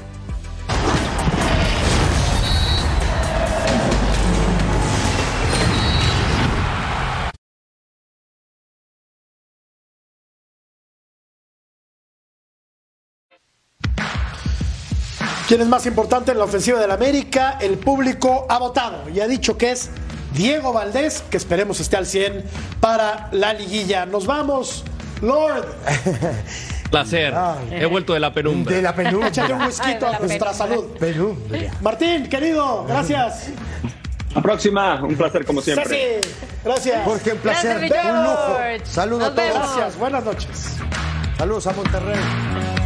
[15.47, 17.57] ¿Quién es más importante en la ofensiva del América?
[17.59, 19.89] El público ha votado y ha dicho que es
[20.35, 22.43] Diego Valdés, que esperemos esté al 100
[22.79, 24.05] para la liguilla.
[24.05, 24.83] Nos vamos,
[25.21, 25.65] Lord.
[26.91, 27.33] Placer.
[27.71, 28.75] He vuelto de la penumbra.
[28.75, 29.29] De la penumbra.
[29.29, 30.85] Échale un whisky a nuestra salud.
[30.99, 31.71] Penumbra.
[31.81, 33.49] Martín, querido, gracias.
[34.35, 36.21] La próxima, un placer como siempre.
[36.21, 37.05] Ceci, gracias.
[37.05, 37.79] Jorge, un placer.
[37.79, 38.57] Gracias, un lujo.
[38.83, 39.53] Saludos a todos.
[39.53, 40.77] Gracias, buenas noches.
[41.37, 42.84] Saludos a Monterrey.